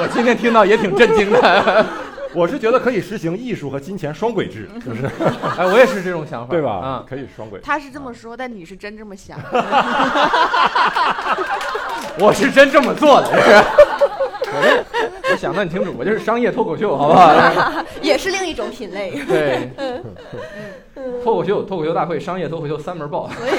[0.00, 1.86] 我今天听到也挺震惊的。
[2.32, 5.04] 我是觉得可以实行艺术和金钱双轨制，就是，
[5.58, 6.80] 哎，我也是这种想法，对吧？
[6.84, 7.58] 嗯，可以双轨。
[7.60, 9.36] 他是这么说，但你是真这么想。
[12.20, 13.28] 我是真这么做的，
[14.46, 14.84] 我
[15.32, 17.84] 我想的很清楚，我就是商业脱口秀，好不好？
[18.00, 19.10] 也是另一种品类。
[19.26, 19.68] 对，
[21.24, 23.28] 脱口秀，脱口秀大会，商业脱口秀三门报。
[23.28, 23.50] 所以，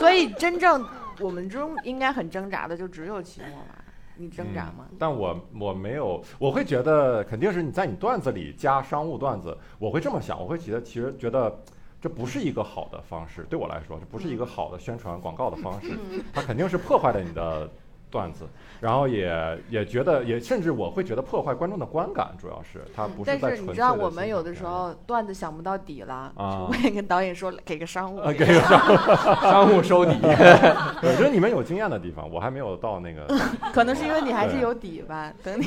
[0.00, 0.84] 所以真正
[1.20, 3.84] 我们中应该很挣扎的，就只有期末吧。
[4.16, 4.86] 你挣扎吗？
[4.98, 11.56] 但我我没有，我会觉得肯定是你在你段子里加商务段子，我会这么想，我会觉得其实觉得
[12.00, 15.98] 这不是一个好的方式，对我来说这不是一个好的宣传广告的方式，
[16.32, 17.70] 它肯定是破坏了你的。
[18.10, 18.46] 段子，
[18.80, 30.16] 然后也也觉得，也甚至我会觉得破坏观众的观感，主要是他不是但是你知道，我们有的时候段子想不到底了，我也跟导演说，给个商务， 给个商务，商务收底。
[30.22, 33.26] 我觉得你们有经验的地方，我还没有到那个。
[33.72, 35.66] 可能是因为你还是有底吧，等你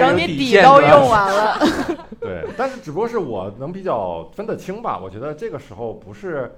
[0.00, 1.58] 等你底都用完了。
[2.20, 6.50] 对，但是只不过是我能比较分得清吧，我觉得这个时候不是。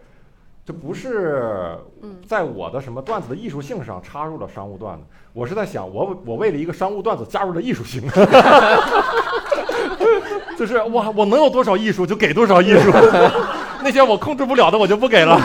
[0.68, 1.78] 这不是
[2.26, 8.02] 在我的什么段子的艺术性上插入了商务段子，我是在想，我我为了一个商务段子加入了艺术性，
[10.58, 12.92] 就是哇我能有多少艺术就给多少艺术，
[13.82, 15.40] 那些我控制不了的我就不给了。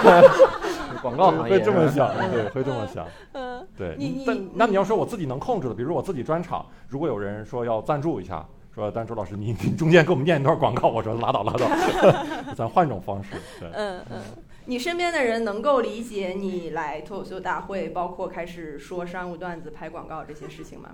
[1.02, 3.06] 广告行业会这么想，对，会这么想。
[3.32, 3.98] 嗯，对。
[4.28, 8.46] 但那你要说我自己能控制的，比如我自己专场，如果有人说要赞助一下，
[8.76, 11.66] 说但周老师你你中间给我们念一段广告，我说拉倒拉倒，
[12.58, 13.30] 咱换种方式。
[13.58, 14.20] 对，嗯嗯。
[14.66, 20.90] 你身边的人能够理解你来脱口秀大会，包括开始说商务段子、拍广告这些事情吗？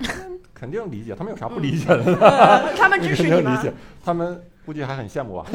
[0.54, 2.72] 肯定理解，他们有啥不理解的？
[2.78, 3.60] 他们支持你吗？
[4.04, 5.46] 他们估计还很羡慕啊。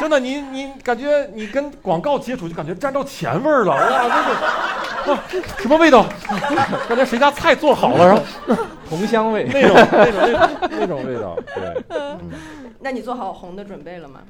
[0.00, 3.72] 真的，你你感觉你跟广告接触就感觉沾着钱味儿了，
[5.06, 6.04] 哇，这个哇什么味道？
[6.88, 8.22] 感觉谁家菜做好了，然后
[8.88, 11.84] 红香味那种那种那种味道，对。
[12.80, 14.20] 那你做好红的准备了吗？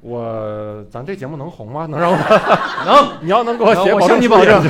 [0.00, 1.86] 我咱这节目能红吗？
[1.86, 2.16] 能让我
[2.84, 3.08] 能？
[3.20, 4.62] 你要能给我写，我向你保证。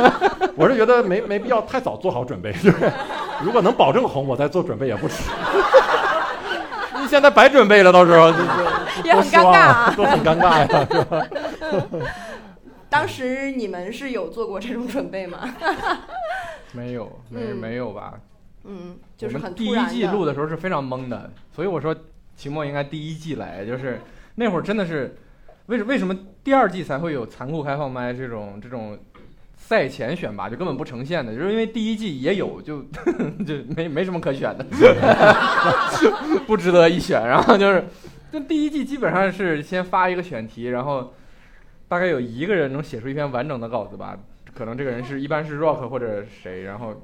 [0.56, 2.90] 我是觉得没没必要太早做好准备，就是
[3.42, 5.30] 如果能保证红，我再做准备也不迟。
[7.00, 8.28] 你现在白准备了，到时候
[9.04, 11.26] 也很尴尬啊，都很尴尬呀，是吧？
[12.88, 15.38] 当时你们是有做过这种准备吗？
[16.72, 18.14] 没有，没没有吧？
[18.64, 21.94] 嗯，就是很第一季录的时候是非常懵的，所以我说
[22.36, 24.00] 秦墨应该第一季来，就是
[24.34, 25.16] 那会儿真的是，
[25.66, 28.98] 为什为什么第二季才会有残酷开放麦这种这种？
[29.54, 32.82] 赛前选拔就根本不呈现的，就是因为第一季也有，就
[33.46, 34.66] 就没没什么可选的，
[36.48, 37.28] 不值得一选。
[37.28, 37.84] 然后就是，
[38.32, 41.14] 就第一季基本上是先发一个选题，然后
[41.86, 44.18] 大概有一个人能写出一篇完整的稿子吧，
[44.52, 47.00] 可能这个人是一般是 Rock 或者谁，然后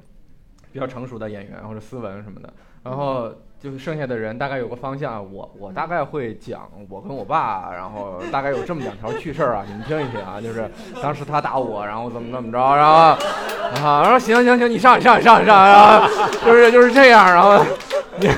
[0.73, 2.53] 比较成熟的演员或者斯文什么的，
[2.83, 10.71] 然后就是剩下的人大概有个方向，我我大概会讲我跟我爸，然后大概有这么两条趣事儿啊，你们听一听啊，就是
[11.03, 16.09] 当时他打我，然后怎么怎么着，然后啊，然后行行行，你上你上你上你上，然后
[16.45, 17.65] 就是就是这样，然后
[18.21, 18.31] 对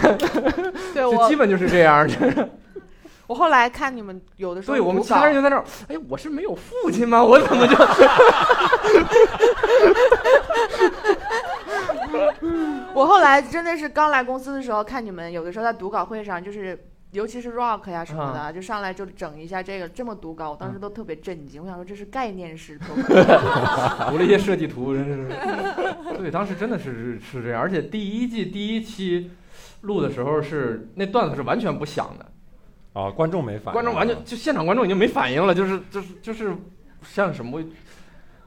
[0.94, 2.48] 就我基本就是这样，就是
[3.30, 7.22] 我后来看你们有的时候对我们读稿其他人就在那儿，哎，我是没有父亲吗？
[7.22, 7.76] 我怎么就？
[12.92, 16.76] 我后来真的是刚来公司的时候，看你们有的时候在读稿会上，就是
[17.12, 21.62] 尤其是 rock 呀什么的，就上来就整一下这个这么读稿，我当时都特别震惊。
[21.62, 23.14] 我想说这是概念式脱口秀，
[24.10, 25.28] 涂了一些设计图，真是。
[26.18, 29.30] 对，当时真的是是这样，而且第一季第一期
[29.82, 32.26] 录的时候是那段子是完全不响的，
[32.92, 36.54] 啊，观众没反应，观众完全就现场观众已经没反应了，就是就是就是
[37.02, 37.62] 像什么。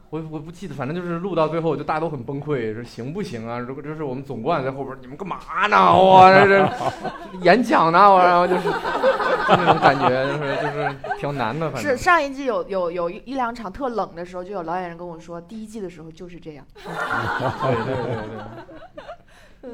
[0.09, 3.57] 我我不记得，反正就是录到最后，就大家都很崩溃，说行不行啊？
[3.57, 5.75] 如果这是我们总冠在后边，你们干嘛呢？
[5.91, 6.69] 我这这
[7.41, 16.63] 演讲呢，我然后就是就那种感觉，就是就是挺难的，反正是上一季有有有一一两场特冷的时候，就有老演员跟我说，第一季的时候就是这样。
[16.75, 19.03] 对对对对，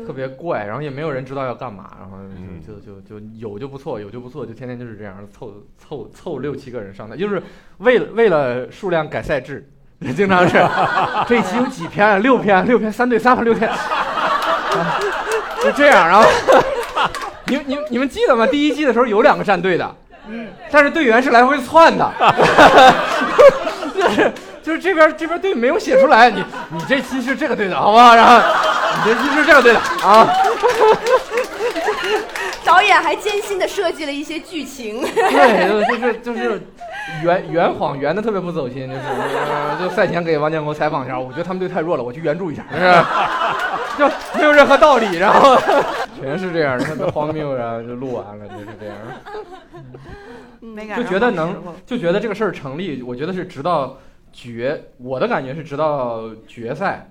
[0.06, 7.42] 特别怪，然后也没有人知道要干嘛，然后嗯就就就就有就不错，有就不错，就天天就是这样凑凑凑六七个人上台，就是
[7.80, 9.68] 为了为了数量改赛制，
[10.16, 10.64] 经常是
[11.28, 12.18] 这一期有几篇啊？
[12.18, 13.78] 六篇，六篇三对三吧，六篇，啊
[15.64, 16.30] 就这样，然后
[17.48, 18.46] 你们你们你们记得吗？
[18.46, 19.96] 第一季的时候有两个战队的，
[20.70, 22.14] 但是队员是来回窜的，
[23.94, 24.32] 就是
[24.62, 28.16] 就是这边这边队没有写出来，你你这期是这个队的，好不好？
[28.16, 28.40] 然后
[29.06, 30.28] 你这期是这样对的啊，
[32.66, 35.02] 导演还艰辛的设计了一些剧情。
[35.14, 36.62] 对，就是就是
[37.24, 43.04] 圆圆谎圆的特别不走心，就是呃就赛前给王建国采访一下，我觉得他们队太弱了，我去援助一下，就是
[43.98, 45.58] 就没有任何道理，然后
[46.20, 48.96] 全是这样，特别荒谬，然后就录完了，就是这样。
[50.62, 53.98] 没赶上就觉得能就觉得这个事儿成立，我觉得是直到
[54.32, 57.10] 决，我的感觉是直到决赛，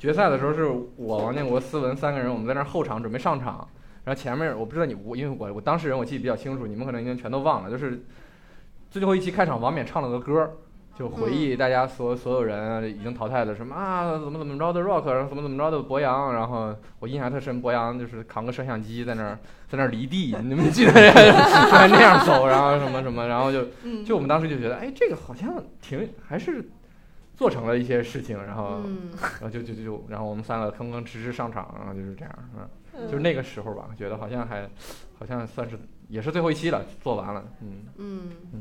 [0.00, 0.64] 决赛的时候是
[0.96, 3.68] 我王建国、思文三个人，我们在那儿后场准备上场，
[4.04, 8.02] 然后前面我不知道你我因为我我当事人我记得比较清楚，你们可能已经全都忘了，就是
[8.90, 10.50] 最后一期开场王冕唱了个歌儿。
[10.98, 26.68] 就回忆大家所所有人已经淘汰的什么啊，怎么怎么着的 rock，然后怎么怎么着的博洋，然后我印象特深，博洋就是扛个摄像机在那儿在那儿离地，你们记得 还那样走，然后什么什么，然后就嗯就我们当时就觉得，哎，这个好像挺还是
[27.40, 29.08] 做成了一些事情，然后嗯，
[29.40, 32.68] 然后就就就就，然后我们三个吭吭哧哧上场，然后就是这样，嗯，
[32.98, 34.68] 嗯就是那个时候吧，觉得好像还
[35.18, 35.78] 好像算是
[36.08, 38.20] 也是最后一期了，做完了，嗯嗯
[38.52, 38.60] 嗯，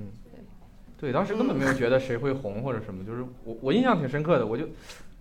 [0.98, 4.70] 对，当时根本没有觉得谁会红或者什么，就是我我印象挺深刻的，我就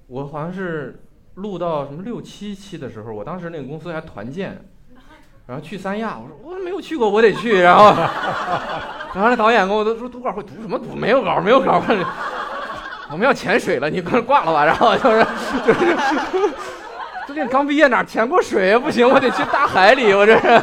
[0.06, 1.02] 我好像是
[1.34, 4.56] 录到什么六七期的时候，我当时那个公司还团建。
[5.48, 7.58] 然后去三亚，我说我没有去过，我得去。
[7.62, 7.86] 然后，
[9.16, 10.94] 然后那导演跟我都说读稿会读什么读？
[10.94, 11.82] 没有稿，没有稿。
[13.10, 14.64] 我们要潜水了，你快挂了吧。
[14.64, 15.24] 然后就是
[15.66, 15.96] 就是，
[17.26, 18.78] 最近刚毕业哪潜过水啊？
[18.78, 20.12] 不行，我得去大海里。
[20.12, 20.62] 我这是，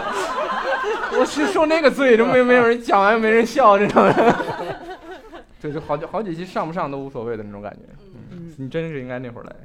[1.20, 4.04] 我是受那个罪，这没没有人讲完没人笑这种。
[5.62, 7.82] 对，就好几好几期上不上都无所谓的那种感觉。
[8.32, 9.56] 嗯，你真是应该那会儿来，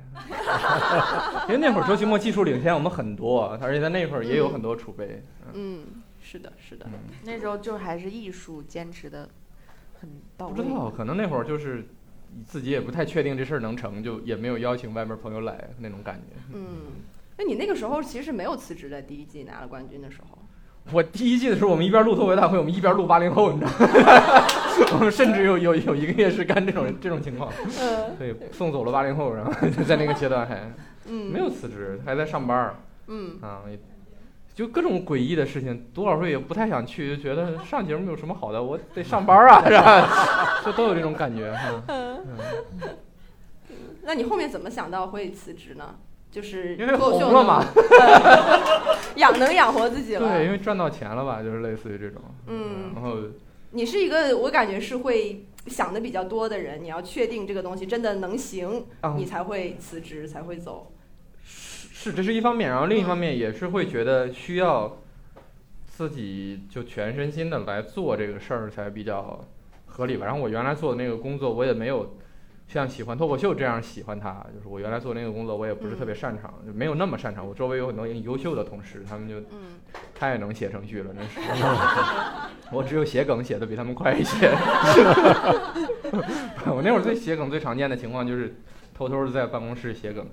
[1.49, 5.23] 因为那会儿周奇墨技术领先我们很多，而且在那会儿也有很多储备。
[5.53, 6.93] 嗯嗯，是的，是的，嗯，
[7.25, 9.29] 那时候就还是艺术坚持的
[10.01, 10.09] 很
[10.39, 10.55] 到位。
[10.55, 11.87] 不知道，可能那会儿就是
[12.47, 16.37] 自己也不太确定这事儿能成，就也没有邀请外面朋友来那种感觉。
[16.55, 16.67] 嗯。
[17.37, 20.39] 那你那个时候其实没有辞职的，第一季拿了冠军的时候。
[20.93, 24.47] 我第一季的时候，我们一边录脱口秀大会，我们一边录八零后，你知道吗？
[24.95, 27.53] 我们甚至有有有一个月是干这种这种情况。
[27.81, 30.71] 嗯对，送走了八零后，然后就在那个阶段还
[31.07, 32.75] 嗯，没有辞职，还在上班儿
[33.09, 33.79] 嗯啊，也
[34.55, 35.91] 就各种诡异的事情。
[35.95, 40.63] 读稿会也不太想去，就觉得 上节目有什么好的，我得上班啊， 是吧？
[40.65, 41.83] 就都有这种感觉哈。
[41.89, 42.27] 嗯，
[44.03, 45.97] 那你后面怎么想到会辞职呢？
[46.31, 47.65] 就是因为脱口秀红了嘛，
[49.17, 50.29] 养能养活自己了。
[50.29, 52.23] 对，因为赚到钱了吧，就是类似于这种。
[52.47, 53.17] 嗯然后
[53.73, 60.93] 你是一个我感觉是会想的比较多的人，你要确定这个东西真的能行，啊你才会辞职，才会走。
[62.03, 64.97] 是，这是一方面，然后另一方面也是会觉得需要
[65.85, 69.39] 自己就全身心的来做这个事儿才比较
[69.85, 70.25] 合理吧。
[70.25, 72.17] 然后我原来做的那个工作，我也没有
[72.69, 77.47] 像喜欢脱口秀这样喜欢它，就是我原来做那个工作，我也不是特别擅长，就没有那么擅长。
[77.47, 79.79] 我周围有很多优秀的同事，他们就嗯
[80.15, 81.39] 太能写程序了，真是。
[82.73, 84.49] 我只有写梗写的比他们快一些。
[86.65, 88.55] 我那会儿最写梗最常见的情况就是
[88.95, 90.27] 偷偷的在办公室写梗，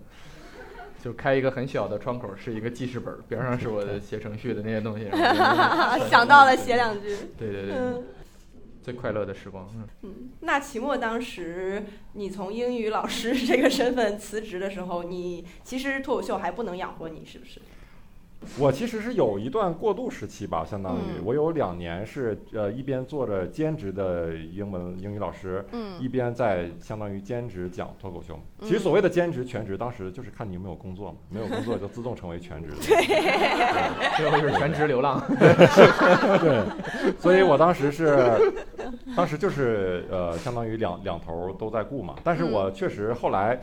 [1.04, 5.10] 就开一个很小的窗口，是一个记事本，边上是我的写程序的那些东西。
[6.10, 7.16] 想到了写两句。
[7.38, 8.04] 对对对，嗯
[8.82, 9.68] 最快乐的时光。
[9.76, 11.84] 嗯，嗯，那期末当时
[12.14, 17.60] 你从英语老师这个身份辞职的时候，你其实脱口秀还不能养活你，是不是？
[18.60, 28.40] 我其实是有一段过渡时期吧，相当于嗯我有两年是呃一边做着兼职的英文英语老师，嗯一边在相当于兼职讲脱口秀。
[28.62, 32.78] 其实嗯所谓的兼职、全职，当时就是看你有没有工作嘛， 没有工作就自动成为全职了。
[34.18, 35.22] 最后就是全职流浪。
[36.40, 38.18] 对，所以我当时是，
[39.16, 42.16] 当时就是呃，相当于两两头儿都在顾嘛。
[42.24, 43.60] 但是我确实后来，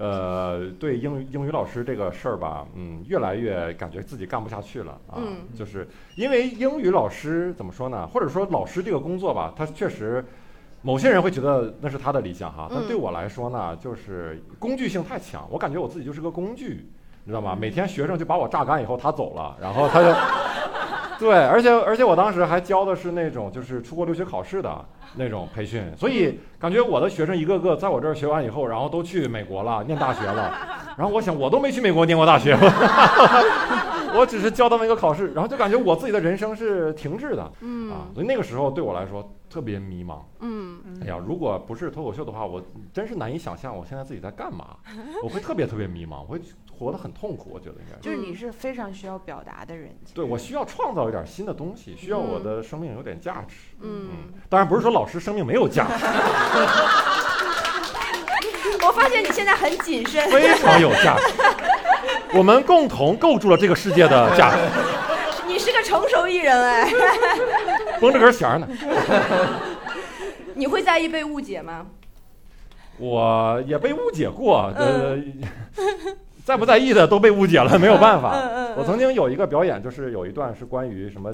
[0.00, 5.18] 呃，对英语英语老师这个事儿吧，嗯，越来越感觉自己干不下去了啊。
[5.18, 5.86] 嗯就是
[6.16, 8.06] 因为英语老师怎么说呢？
[8.06, 10.24] 或者说老师这个工作吧，他确实。
[10.82, 16.88] 某些人会觉得那是他的理想哈，但嗯对我来说呢，就是工具性太强，我感觉我自己就是个工具，
[17.24, 17.54] 你知道吗？
[17.54, 20.08] 每天学生就把我榨干以后，他走了，然后他就
[21.20, 24.82] 对，而且而且我当时还教的是那种就是出国留学考试的
[25.16, 30.54] 那种培训，所以感觉我的学生一个个在我这儿学完以后，然后都去美国了， 念大学了。
[30.98, 32.52] 然后我想，我都没去美国念过大学，
[34.14, 40.18] 我只是教他们一个考试，然后就感觉我自己的人生是停滞的啊嗯，所以那个时候对我来说特别迷茫。
[40.40, 44.76] 嗯哎呀，如果不是脱口秀的话，我真是难以想象我现在自己在干嘛，
[45.24, 46.40] 我会特别特别迷茫，我会
[46.70, 48.02] 活得很痛苦，我觉得应该是。
[48.02, 49.96] 就是你是非常需要表达的人。
[50.12, 53.54] 对我需要创造一点新的东西，需要我的生命有点价值。
[53.82, 54.08] 嗯，
[54.48, 56.04] 当然不是说老师生命没有价值，
[58.86, 60.28] 我发现你现在很谨慎。
[60.30, 61.22] 非常有价值。
[62.32, 64.58] 我们共同构筑了这个世界的价值，
[65.46, 66.88] 你是个成熟艺人哎，
[68.00, 68.68] 绷着根弦呢。
[70.54, 71.86] 你会在意被误解吗？
[72.98, 75.16] 我也被误解过，呃，
[76.44, 78.32] 在不在意的都被误解了，没有办法。
[78.34, 81.30] 嗯嗯嗯我曾经有一个表演，就是有一段是关于什么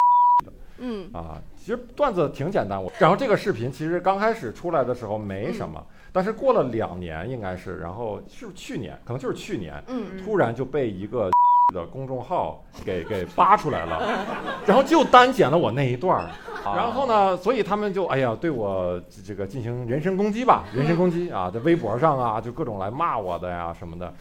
[0.79, 2.81] 嗯啊，其实段子挺简单。
[2.81, 11.29] 我然后这个视频其实刚开始出来的时候没什嗯么，但是过了两年应该是，然后是去年，可能就是去年，嗯突然就被一个
[11.73, 14.25] 的公众号给给扒出来了，
[14.65, 16.29] 然后就单剪了我那一段儿。
[16.63, 24.13] 然后呢，所以他们就哎呀，对我这个进行人身攻击吧，人身攻击啊，在微博上啊，就各种来骂我的呀什么的，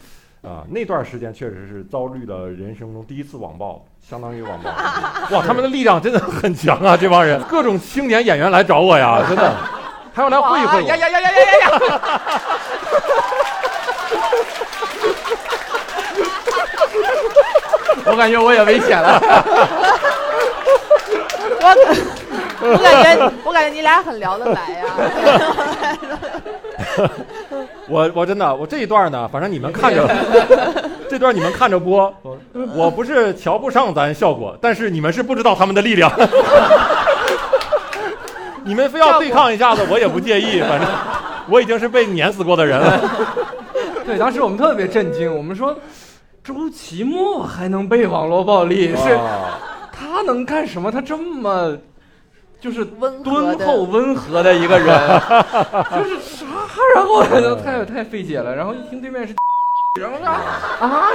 [0.47, 4.71] 啊，那段时间确实是遭遇了人生中第一次网暴，相当于网暴。
[5.37, 9.53] 哇，他们的力量真的很强啊，这帮人，各种青年演员来找我呀，真的，
[10.15, 10.89] 还要来会一会我。
[10.89, 11.81] 呀呀呀呀呀呀呀！
[18.07, 19.21] 我感觉我也危险了。
[21.59, 21.75] 我
[22.61, 24.85] 我感觉我感觉你俩很聊得来呀。
[27.89, 30.09] 我我真的我这一段呢，反正你们看着，
[31.09, 32.13] 这段你们看着播，
[32.75, 36.11] 我不是瞧不上咱效果，但是你们是不知道他们的力量。
[38.65, 40.89] 你们非要对抗一下子，我也不介意，反正
[41.49, 43.01] 我已经是被碾死过的人了。
[44.05, 45.73] 对，当时我们特别震惊，我们说
[46.43, 49.17] 周奇墨还能被网络暴力，是
[49.93, 50.91] 他能干什么？
[50.91, 51.79] 他这么
[52.67, 54.87] 就是温敦厚温和的一个人，
[55.95, 56.45] 就是啥？
[56.97, 57.23] 然后
[57.55, 58.53] 太太费解了。
[58.57, 59.33] 然后一听对面是，
[60.03, 61.07] 然后说啊，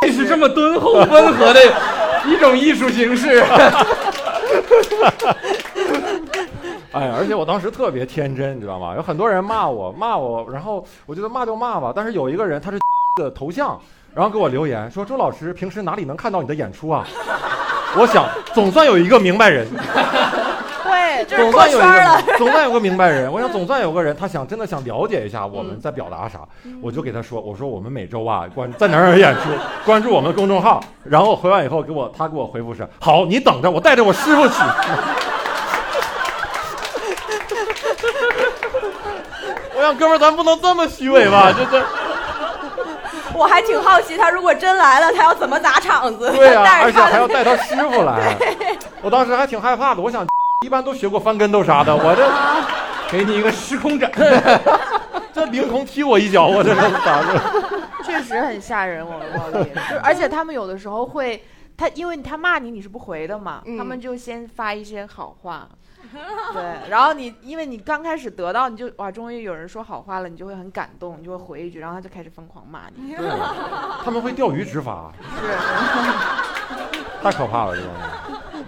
[0.00, 1.60] 这是这么敦厚温和的
[2.30, 3.40] 一种艺术形式。
[6.92, 8.94] 哎呀，而且我当时特别天真，你知道吗？
[8.94, 11.92] 有很多人骂我，骂我，然后我觉得骂就骂吧。
[11.92, 12.78] 但是有一个人他是
[13.16, 13.76] 的头像，
[14.14, 17.04] 然后给我留言说：“周老师平时哪里能看到你的演出啊？”
[17.98, 19.66] 我想总算有一个明白人，
[21.10, 22.22] 对，这是总破圈算有一了。
[22.22, 23.30] 个，总算有个明白人。
[23.32, 26.40] 我想总算有个人，他想真的想了解一下我们在表达啥，
[26.80, 29.40] 我就给他说，我说我们每周啊关在哪儿哪演出，
[29.84, 30.80] 关注我们公众号。
[31.02, 34.54] 然后回完以后给我他给我回复是好，你等着，我带着我师傅去。
[39.74, 41.52] 我想哥们儿，咱不能这么虚伪吧？
[41.56, 41.82] 这这
[43.34, 46.30] 我还挺好奇，他如果真来了，他要怎么砸场子？
[46.32, 48.36] 对呀、带着他的而且还要带他师傅来。
[49.00, 50.26] 我当时还挺害怕的，我想
[50.64, 52.28] 一般都学过翻跟头啥的， 我这。
[53.10, 54.08] 给你一个时空斩，
[55.32, 57.40] 这凌空踢我一脚，我这是咋的？
[58.04, 59.64] 确实很吓人，网络暴力。
[59.70, 61.42] 就是而且他们有的时候会，
[61.76, 65.68] 他因为他骂你，你是不回的嘛，嗯他们就先发一些好话。
[66.52, 73.16] 对，然后你因为你刚开始得到，你就哇，终于有人说好话了，你就会很感动，你就会回一句，然后他就开始疯狂骂你。
[73.16, 73.28] 对，
[74.04, 75.48] 他们会钓鱼执法，是，
[77.24, 78.59] 太可怕了，这帮人。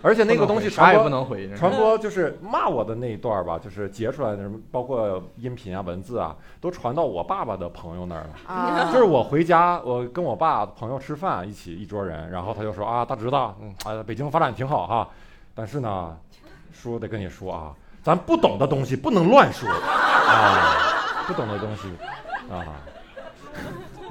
[0.00, 8.30] 而且那个东西啥也传播不能回，传播就是骂我的那一段儿吧，就是截出来的什么，包括音频啊、文字啊，都传到我爸爸的朋友那儿了。
[8.46, 15.08] 啊，就是我回家，我跟我爸朋友吃饭，一起一桌人，然后他就说啊，大侄子，嗯，啊，北京发展挺好哈，
[15.54, 16.16] 但是呢，
[16.72, 19.68] 叔得跟你说啊，咱不懂的东西不能乱说。
[20.28, 21.88] 啊，不懂的东西
[22.52, 22.64] 啊，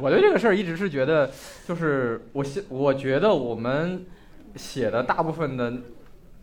[0.02, 1.30] 我对这个事儿一直是觉得，
[1.68, 4.06] 就是我写，我觉得我们
[4.58, 5.72] 写的大部分的，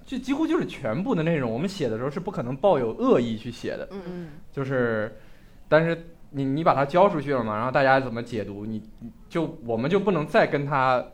[0.05, 4.29] 就几乎就是全部的内容，我们写的时候是不可能抱有恶意去写的，嗯嗯。
[4.53, 5.15] 就是，
[5.69, 11.05] 但是你你把它交出去了嘛，然后大家怎么解读，你你就我们就不能再跟他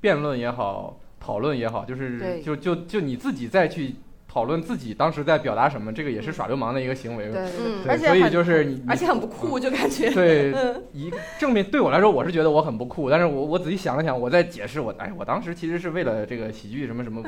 [0.00, 3.94] 辩论也好，讨论也好，就是就就就你自己再去
[4.32, 7.24] 讨论自己当时在表达什么，这个也是耍流氓的一个行为。
[7.24, 10.08] 对对对，嗯对所以而且很就是你，而且很不酷，就感觉。
[10.10, 17.20] 对，嗯一正面对我来说，我是觉得我很不酷，但是我我仔细想了想，我在解释我，哎，我当时其实是为了这个喜剧什么什么，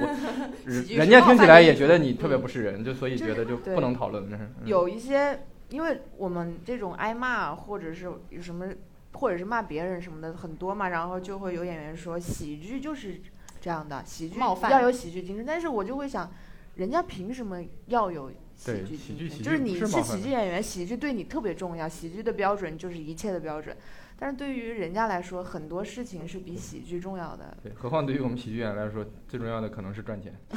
[0.65, 5.41] 人家听起来也觉得你特别不是人，就所以觉得就不能讨论，这是嗯有一些，
[5.71, 8.69] 因为我们这种挨骂或者是有什么，
[9.15, 13.21] 或者是骂别人什么的很多嘛，然后就会有演员说喜剧就是
[13.61, 16.31] 这样的，喜剧冒犯要有喜剧精神，但是我就会想，
[16.75, 19.31] 人家凭什么要有喜剧精神？
[19.31, 23.77] 喜剧就是你是喜剧演员，喜剧对你特别重要，喜剧的标准就是一切的标准。
[24.19, 27.57] 但是对于人家来说，很多事情是比喜剧重要的。
[27.63, 30.33] 对，何况对于我们喜剧演员来说，最重要的可能是赚钱。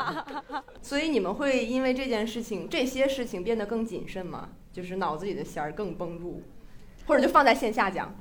[0.82, 4.48] 所以你们会因为这件事情、这些事情变得更谨慎吗？
[4.72, 6.42] 就是脑子里的弦儿更绷住，
[7.06, 8.14] 或者就放在线下讲。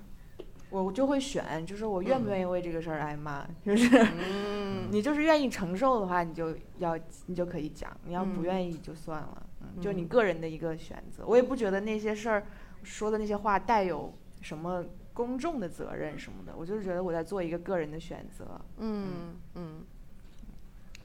[0.69, 8.33] 我就会选，就是我愿不愿意为这个事儿挨骂，就是嗯， 你就是愿意承受的话，你就要你就可以讲；你要嗯。
[8.33, 10.07] 不愿意就算了，嗯，就你嗯。
[10.07, 11.23] 个人的一个选择。
[11.25, 12.45] 我也不觉得那些事儿
[12.83, 18.59] 说的那些话带有什么公众的责任什么的，我就是觉得我在做一个个人的选择。
[18.77, 19.81] 嗯嗯，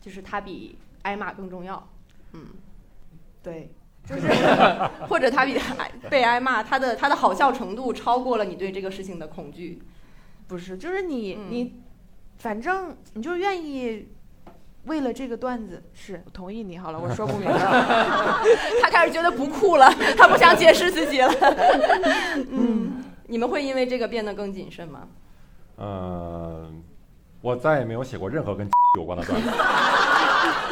[0.00, 1.88] 就是它比挨骂更重要。
[2.32, 2.46] 嗯，
[3.42, 3.70] 对，
[4.04, 4.28] 就是
[5.08, 9.82] 或者他比挨 被挨骂，他的他的好笑程度超过了你对这个事情的恐惧。
[10.46, 11.80] 不是，就是你、嗯你，
[12.38, 14.08] 反正你就愿意。
[14.84, 18.42] 为了这个段子，是我同意你好了，我说不明白了。
[18.84, 21.32] 他开始觉得不酷了，他不想解释自己了。
[22.52, 25.08] 嗯，你们会因为这个变得更谨慎吗？
[25.78, 26.84] 嗯，
[27.40, 29.48] 我再也没有写过任何跟有关的段子，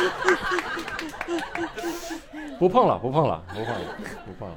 [2.58, 3.96] 不碰了，不碰了，不碰了，
[4.26, 4.56] 不碰了。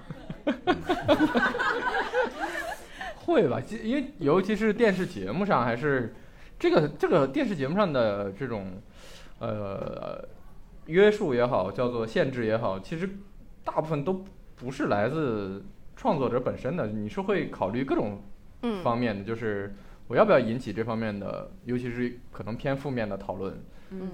[3.25, 3.59] 会吧？
[3.83, 6.15] 因为尤其是电视节目上，还是
[6.59, 8.81] 这个这个电视节目上的这种
[9.39, 10.23] 呃
[10.85, 13.09] 约束也好，叫做限制也好，其实
[13.63, 14.23] 大部分都
[14.55, 15.65] 不是来自
[15.95, 18.21] 创作者本身的，你是会考虑各种
[18.61, 19.73] 嗯方面的，就是
[20.07, 24.11] 我要不要引起这方面的，尤其是可能偏负面的讨论，嗯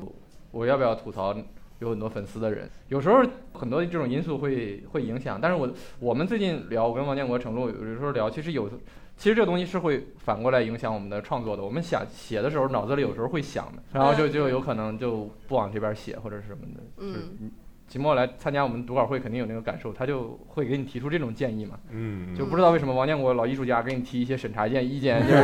[0.52, 1.36] 我要不要吐槽
[1.80, 2.70] 有很多粉丝的人？
[2.89, 3.24] 有时候
[3.54, 8.70] 很多这种因素会会影响，但是我我们最近聊，我跟王建国、程璐有时候聊，其实有，
[9.18, 11.64] 其实这个东西是会反过来影响我们的创作的。
[11.64, 16.82] 我们想写的时候，脑子里有时候会想的，然后就就有可能就不往这边写或者是什么的。
[16.97, 17.52] 就嗯
[17.92, 21.78] 你期末来参加我们读稿会，肯定有那个感受，他就会给你提出这种建议嘛。
[21.89, 25.44] 嗯，就不知道为什么王建国老艺术家给你提一些审查建意见， 就是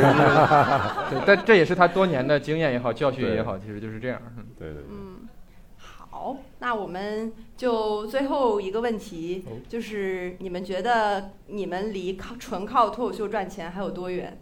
[1.09, 4.17] 对， 但这也是他多年的经验也好，教训也好，其实就是这样。
[4.37, 4.85] 嗯对对对。
[4.89, 5.27] 嗯，
[5.75, 14.39] 好，那我们就最后一个问题哦，就是你们觉得你们离靠纯靠脱口秀赚钱还有多远？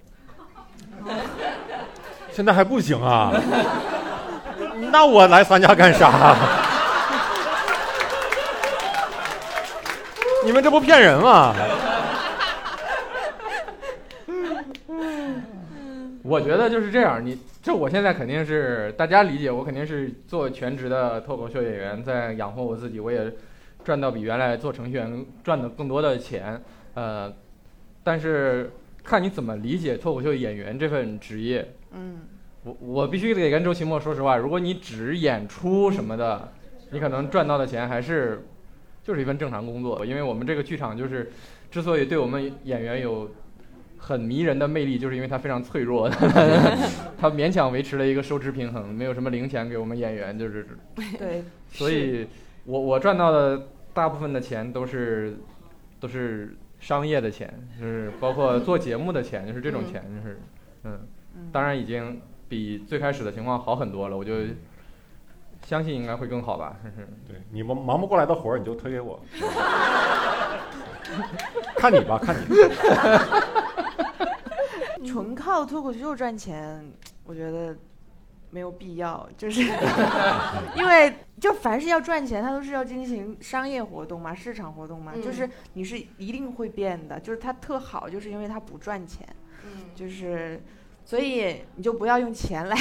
[2.29, 3.33] 现在还不行啊？
[4.91, 6.74] 那我来参加干啥？
[10.45, 11.55] 你们这不骗人吗？
[16.21, 23.31] 我觉得就是这样，你这我现在肯定是大家理解，我肯定是做全职的脱口秀演员，在养活我自己，我也
[23.83, 26.61] 赚到比原来做程序员赚的更多的钱，
[26.93, 27.33] 呃，
[28.03, 28.71] 但是
[29.03, 31.67] 看你怎么理解脱口秀演员这份职业。
[31.91, 32.21] 嗯
[32.63, 36.51] 我我必须得跟周奇墨说实话，如果你只演出什么的，
[36.91, 38.47] 你可能赚到的钱还是
[39.05, 41.31] 就是一份正常工作，因为我们这个剧场就是
[41.71, 43.29] 之所以对我们演员有
[43.97, 46.09] 很迷人的魅力，就是因为它非常脆弱，
[47.17, 52.27] 它勉强维持了一个收支平衡，没有什么零钱给我们演员，就是对，所以
[52.65, 55.37] 我我赚到的大部分的钱都是
[55.99, 60.39] 都是商业的钱，就是包括做节目的钱，就是这种钱，就是
[60.83, 60.99] 嗯。
[61.37, 61.49] 嗯。
[61.51, 64.33] 当然已经比最开始的情况好很多了，我就
[65.65, 66.77] 相信应该会更好吧。
[66.83, 69.19] 就是对你们忙不过来的活儿，你就推给我。
[71.75, 72.45] 看你吧，看你。
[75.05, 76.83] 纯靠脱口秀赚钱，
[77.23, 77.75] 我觉得
[78.49, 79.61] 没有必要，就是
[80.75, 89.25] 因为就凡是要赚钱，它都是要进行商业活动嘛，市场活动嘛，嗯就是你是一定会变的，就是它特好，就是因为它不赚钱，
[89.63, 90.61] 嗯，就是
[91.05, 92.75] 所以你就不要用钱来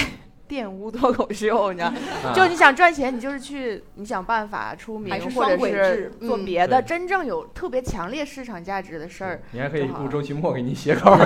[0.49, 1.89] 玷污脱口秀，你知道。
[2.25, 9.43] 啊就你想赚钱，你就是去你想办法出名还是，或者双轨是做别的，对真正有特别强烈市场价值的事儿。
[9.53, 11.17] 你还可以雇周奇墨给你写稿，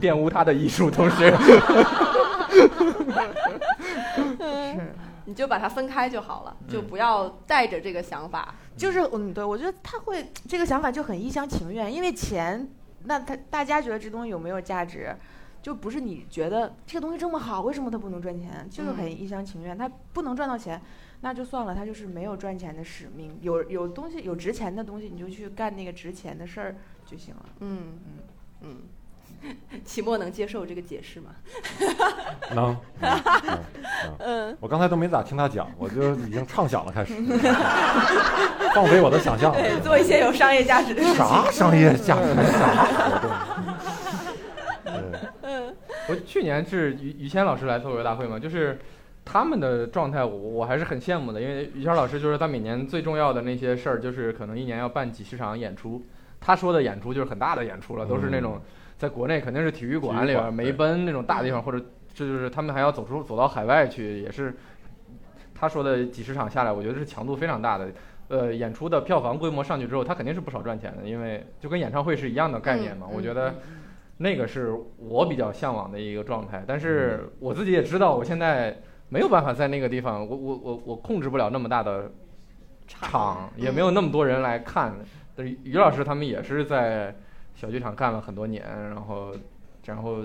[0.00, 1.16] 玷污他的艺术，同时
[4.38, 4.94] 是，
[5.24, 8.54] 你就把它分开就好了，就嗯不要带着这个想法。
[8.76, 12.66] 就是嗯，对我觉得他会这个想法就很一厢情愿，因为钱，
[13.04, 15.14] 那他大家觉得这东西有没有价值，
[15.62, 18.66] 就不是你觉得这个东西这么好，为什么它不能赚钱？
[18.70, 20.80] 就是很嗯一厢情愿，它不能赚到钱，
[21.20, 23.38] 那就算了，它就是没有赚钱的使命。
[23.40, 27.46] 有有东西有值钱的东西，你就去干那个值钱的事儿就行了。
[27.60, 28.12] 嗯嗯
[28.62, 28.76] 嗯，
[29.84, 31.30] 期末能接受这个解释吗？
[32.54, 33.10] 能，能
[33.44, 33.58] 能
[34.18, 37.14] 嗯，我刚才都没咋听他讲，我就已经畅想了，开始
[38.74, 39.52] 放飞我的想象。
[39.52, 41.16] 对，做一些有商业价值的事情。
[41.16, 42.34] 啥商业价值？
[42.52, 43.30] 啥活动？
[44.84, 45.76] 对，嗯
[46.08, 48.78] 我去年是于于谦老师来脱口秀大会嘛，就是
[49.24, 56.04] 他们的状态我，我还是很羡慕的，因为于谦老师就是他每年最重要的那些事儿，就是可能一年要办几十场演出。
[56.40, 58.60] 他说的演出就是很大的演出了，都是那种
[59.00, 61.82] 在国内肯定是体育馆里边、体育馆梅奔那种大地方，或者
[62.12, 64.54] 这就是他们还要走出走到海外去，也是
[65.54, 67.88] 他说的几十场下来，我觉得是强度非常大的。
[68.28, 73.06] 呃，演出的票房规模上去之后，他肯定是不少赚钱的，因为就跟演唱会是一样的概念嘛。
[73.08, 73.54] 嗯我觉得
[74.18, 78.76] 那个是我比较向往的一个状态，但是我自己也知道，我现在
[79.08, 82.12] 没有办法在那个地方，我我我我控制不了那么大的
[82.86, 84.94] 场，也没有那么多人来看。
[85.34, 87.16] 但是于老师他们也是在
[87.60, 89.34] 小剧场干了很多年，然后
[89.84, 90.20] 然后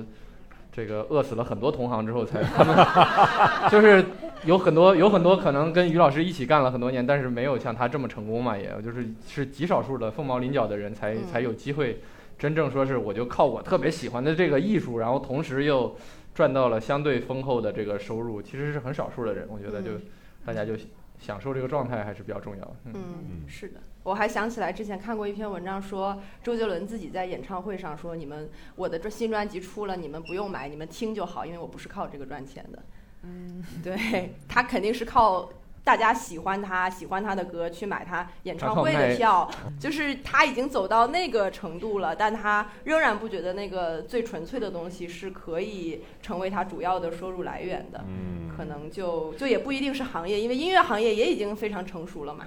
[0.71, 4.05] 这个饿死了很多同行之后才他们就是
[4.45, 11.99] 有很多有很多可能跟于老师一起干了很多年，但是没有像他这么成功嘛，也就是是极少数的凤毛麟角的人才嗯才有机会
[12.39, 15.93] 真正说是我就靠我特别喜欢的这个艺术，然后同时又
[16.33, 20.01] 赚到了相对丰厚的这个收入，其实是很少数的人，我觉得就嗯
[20.45, 20.71] 大家就
[21.19, 22.75] 享受这个状态还是比较重要的。
[22.85, 22.93] 嗯。
[22.95, 23.03] 嗯，
[23.43, 23.49] 嗯。
[23.49, 32.83] 是的，我还想起来之前看过一篇文章说，周杰伦自己在演唱会上说：“你们我的这新专辑出了，你们不用买，你们听就好，因为我不是靠这个赚钱的。
[33.25, 35.49] ”嗯，对他肯定是靠
[35.83, 39.49] 大家喜欢他、喜欢他的歌去买他演唱会的票，
[39.79, 48.05] 就是他已经走到那个程度了，但他仍然不觉得那个最纯粹的东西是可以成为他主要的收入来源的。
[48.07, 52.45] 嗯，可能就就也不一定是行业，因为音乐行业也已经非常成熟了嘛。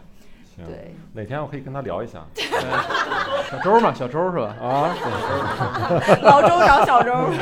[0.59, 2.19] 行，对，哪天我可以跟他聊一下
[3.51, 4.55] 小周嘛，小周是吧？
[4.61, 4.91] 啊？
[6.23, 7.13] 老周找小周。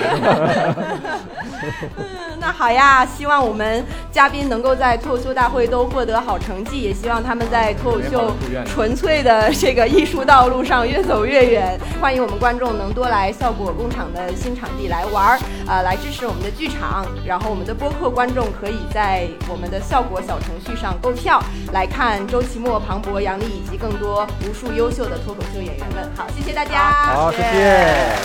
[1.96, 8.30] 嗯，那好呀，希望我们嘉宾能够在脱口秀大会都获得好成绩，也希望他们在脱口秀
[8.66, 11.80] 纯粹的这个艺术道路上越走越远。
[12.00, 17.06] 欢迎我们观众能多来效果工厂的新场地来玩儿，啊、来支持我们的剧场。
[17.24, 26.90] 然后我们的播客观众可以在我们的效果小程序上购票来看周奇墨、庞博杨笠以及更多无数优秀的脱口秀演员们，好，谢谢大家。
[26.90, 28.16] 好，谢谢。